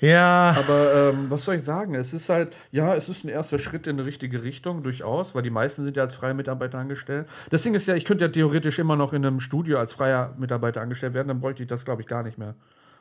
[0.00, 1.94] Ja, Aber ähm, was soll ich sagen?
[1.94, 5.42] Es ist halt, ja, es ist ein erster Schritt in eine richtige Richtung, durchaus, weil
[5.42, 7.26] die meisten sind ja als freie Mitarbeiter angestellt.
[7.50, 10.34] Das Ding ist ja, ich könnte ja theoretisch immer noch in einem Studio als freier
[10.38, 12.54] Mitarbeiter angestellt werden, dann bräuchte ich das, glaube ich, gar nicht mehr.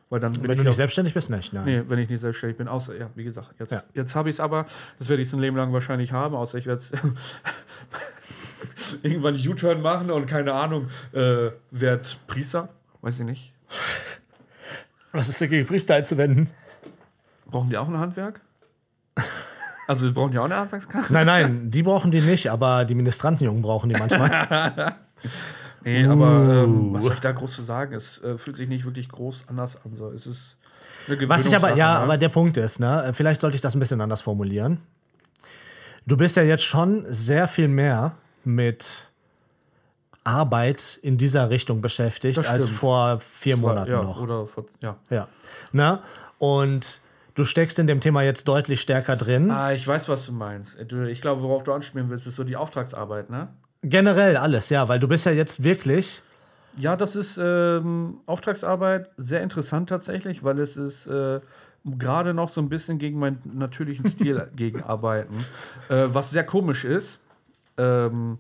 [0.10, 1.66] Weil dann wenn ich du nicht selbstständig bist, nicht, nein.
[1.66, 3.84] Nee, wenn ich nicht selbstständig bin, außer, ja, wie gesagt, jetzt, Ja.
[3.94, 4.66] jetzt habe ich es aber,
[4.98, 6.92] das werde ich ein Leben lang wahrscheinlich haben, außer ich werde es
[9.04, 12.70] irgendwann U-Turn machen und keine Ahnung, äh, werde Priester,
[13.02, 13.54] weiß ich nicht.
[15.12, 16.50] Was ist dagegen, Priester einzuwenden?
[17.52, 18.42] Brauchen die auch ein Handwerk?
[19.88, 21.12] Also, wir brauchen ja auch eine Handwerkskarte?
[21.12, 24.96] Nein, nein, die brauchen die nicht, aber die Ministrantenjungen brauchen die manchmal.
[25.82, 26.94] Nee, aber ähm, Uh.
[26.96, 27.94] was soll ich da groß zu sagen?
[27.94, 29.96] Es äh, fühlt sich nicht wirklich groß anders an.
[29.96, 30.10] So.
[30.12, 30.58] Es ist
[31.08, 32.00] Was ich aber, ja, ne?
[32.04, 34.80] aber der Punkt ist, ne, vielleicht sollte ich das ein bisschen anders formulieren.
[36.06, 38.12] Du bist ja jetzt schon sehr viel mehr
[38.44, 39.08] mit
[40.26, 44.22] Arbeit in dieser Richtung beschäftigt als vor vier war- Monaten ja, noch.
[44.22, 44.98] Oder vor, ja.
[45.10, 45.28] Ja.
[45.72, 46.04] Na?
[46.40, 47.00] Und
[47.40, 49.50] du steckst in dem Thema jetzt deutlich stärker drin.
[49.50, 50.78] Ah, ich weiß, was du meinst.
[50.80, 53.48] Ich glaube, worauf du anspielen willst, ist so die Auftragsarbeit, ne?
[53.82, 56.22] Generell alles, ja, weil du bist ja jetzt wirklich.
[56.78, 61.40] Ja, das ist ähm, Auftragsarbeit sehr interessant tatsächlich, weil es ist äh,
[61.86, 65.46] gerade noch so ein bisschen gegen meinen natürlichen Stil gegenarbeiten.
[65.88, 67.20] Äh, was sehr komisch ist.
[67.78, 68.40] Ähm,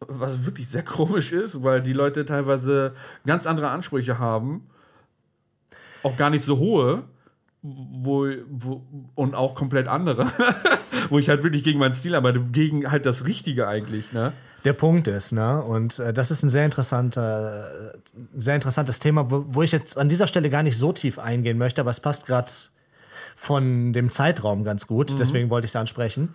[0.00, 2.94] was wirklich sehr komisch ist, weil die Leute teilweise
[3.26, 4.66] ganz andere Ansprüche haben.
[6.02, 7.04] Auch gar nicht so hohe.
[7.62, 10.32] Wo, wo, und auch komplett andere,
[11.10, 14.32] wo ich halt wirklich gegen meinen Stil arbeite, gegen halt das Richtige eigentlich, ne?
[14.64, 15.62] der Punkt ist, ne?
[15.62, 17.98] Und äh, das ist ein sehr interessanter, äh,
[18.36, 21.58] sehr interessantes Thema, wo, wo ich jetzt an dieser Stelle gar nicht so tief eingehen
[21.58, 22.50] möchte, aber es passt gerade
[23.36, 26.34] von dem Zeitraum ganz gut, deswegen wollte ich es ansprechen.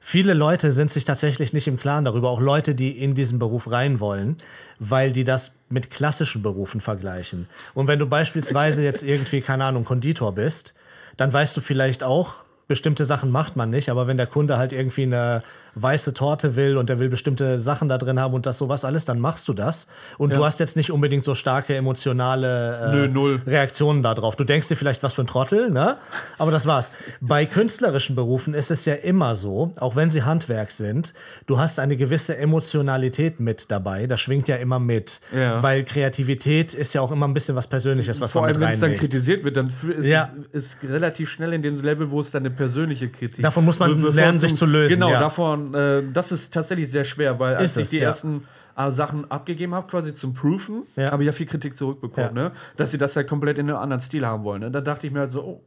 [0.00, 3.70] Viele Leute sind sich tatsächlich nicht im Klaren darüber, auch Leute, die in diesen Beruf
[3.70, 4.36] rein wollen,
[4.78, 7.48] weil die das mit klassischen Berufen vergleichen.
[7.74, 10.74] Und wenn du beispielsweise jetzt irgendwie, keine Ahnung, Konditor bist,
[11.16, 12.36] dann weißt du vielleicht auch,
[12.68, 15.42] bestimmte Sachen macht man nicht, aber wenn der Kunde halt irgendwie eine
[15.82, 19.04] weiße Torte will und der will bestimmte Sachen da drin haben und das sowas alles,
[19.04, 19.86] dann machst du das.
[20.18, 20.46] Und du Ja.
[20.46, 23.42] hast jetzt nicht unbedingt so starke emotionale äh, Nö, null.
[23.46, 24.36] Reaktionen darauf.
[24.36, 25.96] Du denkst dir vielleicht, was für ein Trottel, ne?
[26.38, 26.92] Aber das war's.
[27.20, 31.14] Bei künstlerischen Berufen ist es ja immer so, auch wenn sie Handwerk sind,
[31.46, 34.06] du hast eine gewisse Emotionalität mit dabei.
[34.06, 35.20] Das schwingt ja immer mit.
[35.34, 35.62] Ja.
[35.62, 38.70] Weil Kreativität ist ja auch immer ein bisschen was Persönliches, was Vor man allem, wenn
[38.70, 40.30] es dann kritisiert wird, dann ist Ja.
[40.52, 43.78] es ist relativ schnell in dem Level, wo es dann eine persönliche Kritik Davon muss
[43.78, 45.20] man lernen, sich zu lösen, Genau, ja.
[45.74, 48.04] Äh, das ist tatsächlich sehr schwer, weil als Ist ich es, die ja.
[48.04, 48.44] ersten
[48.76, 51.10] äh, Sachen abgegeben habe, quasi zum Proofen, Ja.
[51.10, 52.42] habe ich ja viel Kritik zurückbekommen, Ja.
[52.44, 52.52] ne?
[52.76, 54.60] dass sie das halt komplett in einem anderen Stil haben wollen.
[54.62, 54.70] Ne?
[54.70, 55.62] Da dachte ich mir halt so, oh,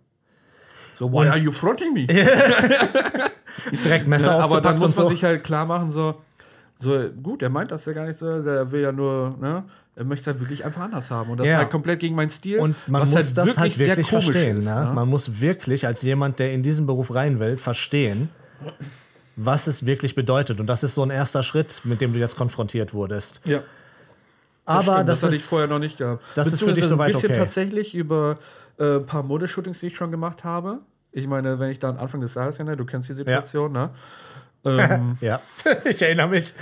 [0.98, 2.06] so, why Und- are you fronting me?
[3.72, 5.12] Ist direkt Messer Ja, aber ausgepackt dann muss man so.
[5.12, 6.16] sich halt klar machen, so,
[6.80, 9.64] so, gut, er meint das ja gar nicht so, der will ja nur, ne,
[9.96, 11.30] er möchte es halt wirklich einfach anders haben.
[11.32, 11.54] Und das Ja.
[11.54, 12.60] ist halt komplett gegen meinen Stil.
[12.60, 14.60] Und man muss das halt wirklich verstehen.
[14.60, 14.92] ist, ne?
[14.96, 18.30] Man muss wirklich als jemand, der in diesen Beruf rein will, verstehen,
[19.36, 20.60] was es wirklich bedeutet.
[20.60, 23.42] Und das ist so ein erster Schritt, mit dem du jetzt konfrontiert wurdest.
[23.46, 23.62] Ja.
[24.66, 26.24] Aber stimmt, das, hatte ist ich vorher noch nicht gehabt.
[26.36, 27.40] das ist für dich soweit ein bisschen okay.
[27.40, 28.38] tatsächlich über
[28.78, 30.80] äh, ein paar Modeshootings, die ich schon gemacht habe.
[31.12, 33.90] Ich meine, wenn ich dann Anfang des Jahres, ja, ne, du kennst die Situation, ne?
[34.64, 35.42] Ähm, Ja,
[35.84, 36.54] ich erinnere mich.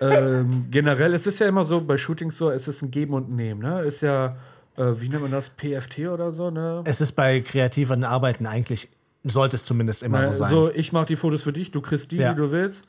[0.00, 3.30] ähm, generell, es ist ja immer so, bei Shootings so, es ist ein Geben und
[3.30, 3.82] Nehmen, ne?
[3.82, 4.36] Ist ja,
[4.76, 6.82] äh, wie nennt man das, PFT oder so, ne?
[6.84, 8.88] Es ist bei kreativen Arbeiten eigentlich,
[9.24, 10.50] sollte es zumindest immer so Äh, sein.
[10.50, 12.32] So, ich mache die Fotos für dich, du kriegst die, Ja.
[12.32, 12.86] die du willst.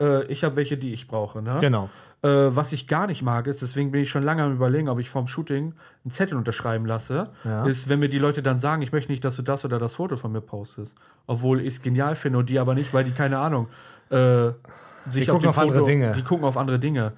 [0.00, 1.58] Äh, ich habe welche, die ich brauche, ne?
[1.60, 1.88] Genau.
[2.22, 4.98] Äh, was ich gar nicht mag, ist, deswegen bin ich schon lange am überlegen, ob
[4.98, 5.74] ich vorm Shooting
[6.04, 7.64] einen Zettel unterschreiben lasse, Ja.
[7.66, 9.94] ist, wenn mir die Leute dann sagen, ich möchte nicht, dass du das oder das
[9.94, 10.96] Foto von mir postest.
[11.26, 13.68] Obwohl ich es genial finde und die aber nicht, weil die, keine Ahnung,
[14.10, 14.48] äh,
[15.08, 16.12] sich Die gucken dem auf andere Dinge.
[16.16, 17.12] Die gucken auf andere Dinge.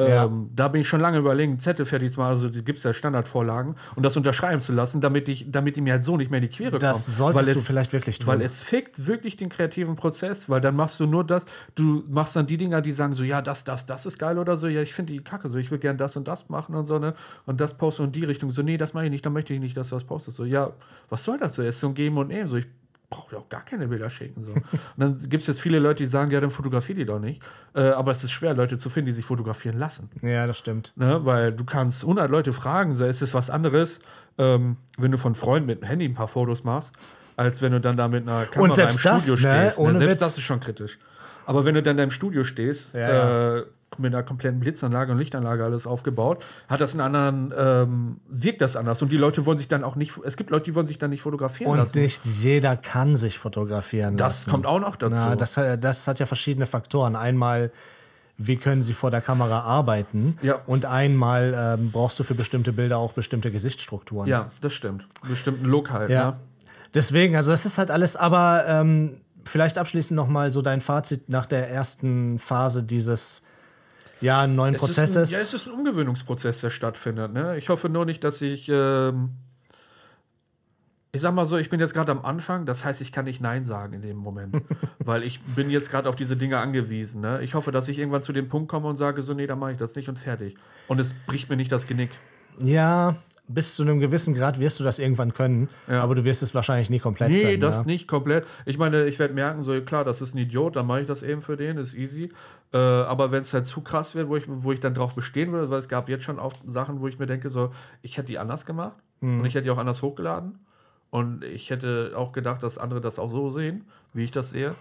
[0.00, 0.26] Ja.
[0.26, 2.84] Ähm, da bin ich schon lange überlegen, Zettel fertig zu machen, also die gibt es
[2.84, 6.30] ja Standardvorlagen, und das unterschreiben zu lassen, damit, ich, damit die mir halt so nicht
[6.30, 7.16] mehr in die Quere Das kommen.
[7.16, 8.28] solltest Weil du es- vielleicht wirklich tun.
[8.28, 11.44] Weil es fickt wirklich den kreativen Prozess, weil dann machst du nur das,
[11.74, 14.56] du machst dann die Dinger, die sagen so, ja, das, das, das ist geil oder
[14.56, 16.84] so, ja, ich finde die kacke, so, ich will gern das und das machen und
[16.84, 17.14] so, ne,
[17.46, 19.58] und das posten in die Richtung, so, nee, das mache ich nicht, dann möchte ich
[19.58, 20.70] nicht, dass du das postest, so, ja,
[21.08, 22.66] was soll das so, es ist so ein Geben und Nehmen, so, ich
[23.10, 24.52] brauche dir auch gar keine Bilder schicken, so.
[24.52, 24.62] und
[24.96, 27.42] dann gibt es jetzt viele Leute, die sagen, ja, dann fotografier die doch nicht,
[27.74, 30.10] äh, aber es ist schwer, Leute zu finden, die sich fotografieren lassen.
[30.22, 30.92] ja, das stimmt.
[30.96, 31.24] Ne?
[31.24, 34.00] Weil du kannst 100 Leute fragen, so ist es was anderes,
[34.36, 36.94] ähm, wenn du von Freunden mit dem Handy ein paar Fotos machst,
[37.36, 39.38] als wenn du dann da mit einer Kamera im das, Studio ne?
[39.38, 39.78] stehst.
[39.78, 40.20] Ohne Selbst Witz.
[40.20, 40.98] das ist schon kritisch.
[41.46, 43.64] Aber wenn du dann da im Studio stehst, Ja, äh,
[43.96, 48.76] mit einer kompletten Blitzanlage und Lichtanlage alles aufgebaut, hat das einen anderen, ähm, wirkt das
[48.76, 49.00] anders.
[49.02, 51.10] Und die Leute wollen sich dann auch nicht, es gibt Leute, die wollen sich dann
[51.10, 51.98] nicht fotografieren Und lassen.
[52.00, 54.50] nicht jeder kann sich fotografieren das lassen.
[54.50, 55.16] kommt auch noch dazu.
[55.18, 57.16] Na, das, hat- das hat ja verschiedene Faktoren.
[57.16, 57.72] Einmal,
[58.36, 60.38] wie können sie vor der Kamera arbeiten?
[60.42, 60.60] Ja.
[60.66, 64.28] Und einmal ähm, brauchst du für bestimmte Bilder auch bestimmte Gesichtsstrukturen.
[64.28, 65.06] ja, das stimmt.
[65.26, 66.10] Bestimmten Look halt.
[66.10, 66.30] Ja.
[66.32, 66.36] Ne?
[66.94, 71.46] Deswegen, also das ist halt alles, aber ähm, vielleicht abschließend nochmal so dein Fazit nach
[71.46, 73.42] der ersten Phase dieses
[74.20, 75.30] ja, neuen Es ist Prozesses.
[75.30, 77.32] Ein, ja, es ist ein Umgewöhnungsprozess, der stattfindet.
[77.32, 77.56] Ne?
[77.58, 78.68] Ich hoffe nur nicht, dass ich.
[78.68, 79.30] Ähm,
[81.10, 83.40] ich sag mal so, ich bin jetzt gerade am Anfang, das heißt, ich kann nicht
[83.40, 84.56] Nein sagen in dem Moment.
[84.98, 87.22] weil ich bin jetzt gerade auf diese Dinge angewiesen.
[87.22, 87.42] Ne?
[87.42, 89.72] Ich hoffe, dass ich irgendwann zu dem Punkt komme und sage, so, nee, dann mache
[89.72, 90.56] ich das nicht und fertig.
[90.86, 92.10] Und es bricht mir nicht das Genick.
[92.62, 93.16] ja,
[93.48, 96.02] bis zu einem gewissen Grad wirst du das irgendwann können, Ja.
[96.02, 97.60] aber du wirst es wahrscheinlich nie komplett Nee, können.
[97.60, 97.84] das ja.
[97.84, 98.46] nicht komplett.
[98.66, 101.22] Ich meine, ich werde merken, so klar, das ist ein Idiot, dann mache ich das
[101.22, 102.30] eben für den, ist easy.
[102.72, 105.50] Äh, aber wenn es halt zu krass wird, wo ich, wo ich dann drauf bestehen
[105.52, 107.72] würde, weil es gab jetzt schon oft Sachen, wo ich mir denke, so,
[108.02, 109.40] ich hätte die anders gemacht Mhm.
[109.40, 110.58] und ich hätte die auch anders hochgeladen.
[111.10, 114.74] Und ich hätte auch gedacht, dass andere das auch so sehen, wie ich das sehe.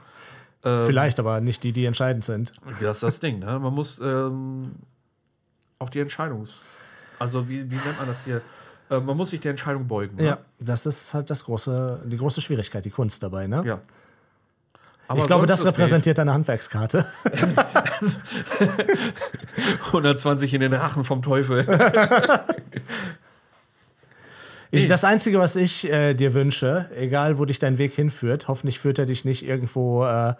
[0.65, 2.51] Ähm, Vielleicht, aber nicht die, die entscheidend sind.
[2.82, 3.57] Das ist das Ding, ne?
[3.59, 4.74] Man muss ähm,
[5.80, 6.55] auch die Entscheidungs...
[7.20, 8.41] Also, wie, wie nennt man das hier?
[8.89, 10.15] Äh, man muss sich der Entscheidung beugen.
[10.17, 10.25] Ne?
[10.25, 13.47] Ja, das ist halt das große, die große Schwierigkeit, die Kunst dabei.
[13.47, 13.63] Ne?
[13.65, 13.79] ja.
[15.15, 17.05] ich glaube, das repräsentiert deine Handwerkskarte.
[18.01, 18.17] nicht.
[19.88, 21.65] 120 in den Rachen vom Teufel.
[24.69, 28.79] Ich, das Einzige, was ich äh, dir wünsche, egal wo dich dein Weg hinführt, hoffentlich
[28.79, 30.33] führt er dich nicht irgendwo äh,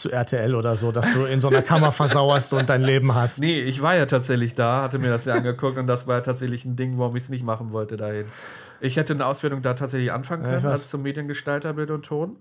[0.00, 3.40] zu RTL oder so, dass du in so einer Kammer versauerst und dein Leben hast.
[3.40, 6.20] Nee, ich war ja tatsächlich da, hatte mir das ja angeguckt und das war ja
[6.22, 8.26] tatsächlich ein Ding, warum ich es nicht machen wollte dahin.
[8.80, 10.70] Ich hätte eine Ausbildung da tatsächlich anfangen Ja, können, weiß.
[10.72, 12.36] als zum Mediengestalter Bild und Ton.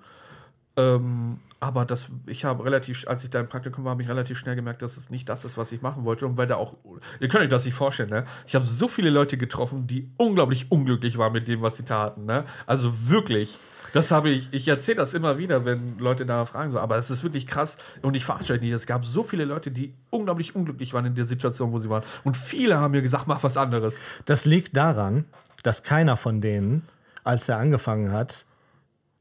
[0.77, 4.37] Ähm, aber das, ich habe relativ, als ich da im Praktikum war, habe ich relativ
[4.37, 6.25] schnell gemerkt, dass es nicht das ist, was ich machen wollte.
[6.25, 6.75] Und weil da auch,
[7.19, 8.23] ihr könnt euch das nicht vorstellen, ne?
[8.47, 12.25] Ich habe so viele Leute getroffen, die unglaublich unglücklich waren mit dem, was sie taten,
[12.25, 12.45] ne?
[12.65, 13.57] Also wirklich.
[13.93, 17.09] Das habe ich, ich erzähle das immer wieder, wenn Leute da fragen, so, aber es
[17.09, 18.71] ist wirklich krass und ich verarsche euch nicht.
[18.71, 22.03] Es gab so viele Leute, die unglaublich unglücklich waren in der Situation, wo sie waren.
[22.23, 23.95] Und viele haben mir gesagt, mach was anderes.
[24.25, 25.25] Das liegt daran,
[25.63, 26.87] dass keiner von denen,
[27.23, 28.45] als er angefangen hat,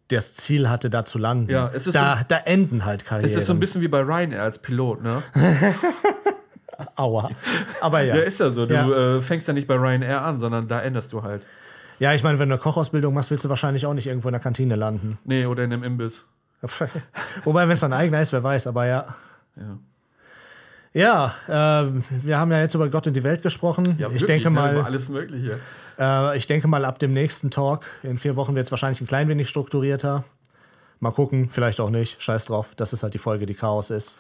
[0.09, 1.51] das Ziel hatte, da zu landen.
[1.51, 3.29] Ja, es ist da, so- da enden halt Karrieren.
[3.31, 5.23] Es ist so ein bisschen wie bei Ryanair als Pilot, ne?
[6.97, 7.31] Aua.
[7.81, 8.17] Aber ja.
[8.17, 8.67] Ja, ist ja so.
[8.67, 9.17] Du Ja.
[9.17, 11.43] Äh, fängst ja nicht bei Ryanair an, sondern da änderst du halt.
[11.99, 14.33] Ja, ich meine, wenn du eine Kochausbildung machst, willst du wahrscheinlich auch nicht irgendwo in
[14.33, 15.19] der Kantine landen.
[15.25, 16.25] Nee, oder in einem Imbiss.
[17.45, 19.17] Wobei, wenn es dein eigener ist, wer weiß, aber ja.
[19.57, 19.79] Ja.
[20.95, 23.97] Ja, ähm, wir haben ja jetzt über Gott und die Welt gesprochen.
[23.99, 25.61] Ja, ich, wirklich, denke ne, über mal, alles Mögliche.
[25.99, 29.07] äh, ich denke mal, ab dem nächsten Talk in vier Wochen wird es wahrscheinlich ein
[29.07, 30.25] klein wenig strukturierter.
[31.01, 32.21] Mal gucken, vielleicht auch nicht.
[32.23, 32.71] Scheiß drauf.
[32.77, 34.19] Das ist halt die Folge, die Chaos ist.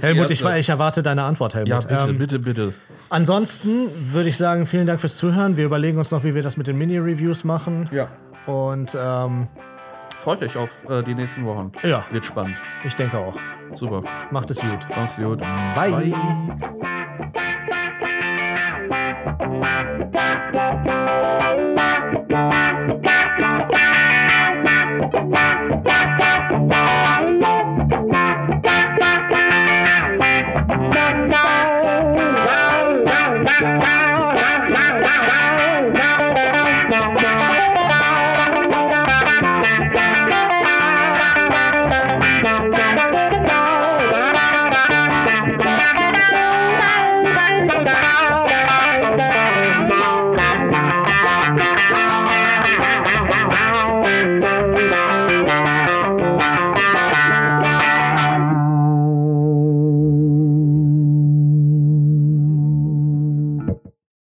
[0.00, 1.68] Helmut, ich, ich erwarte deine Antwort, Helmut.
[1.68, 2.74] Ja, bitte, Ähm, bitte, bitte.
[3.08, 5.56] Ansonsten würde ich sagen, vielen Dank fürs Zuhören.
[5.56, 7.88] Wir überlegen uns noch, wie wir das mit den Mini-Reviews machen.
[7.90, 8.08] Ja.
[8.46, 9.48] Und ähm,
[10.18, 11.72] Freut euch auf äh, die nächsten Wochen.
[11.82, 12.04] Ja.
[12.10, 12.56] Wird spannend.
[12.84, 13.38] ich denke auch.
[13.74, 14.02] Super.
[14.30, 14.86] Macht es gut.
[14.94, 15.40] Mach's gut.
[15.74, 16.14] Bye.
[22.30, 22.77] Bye.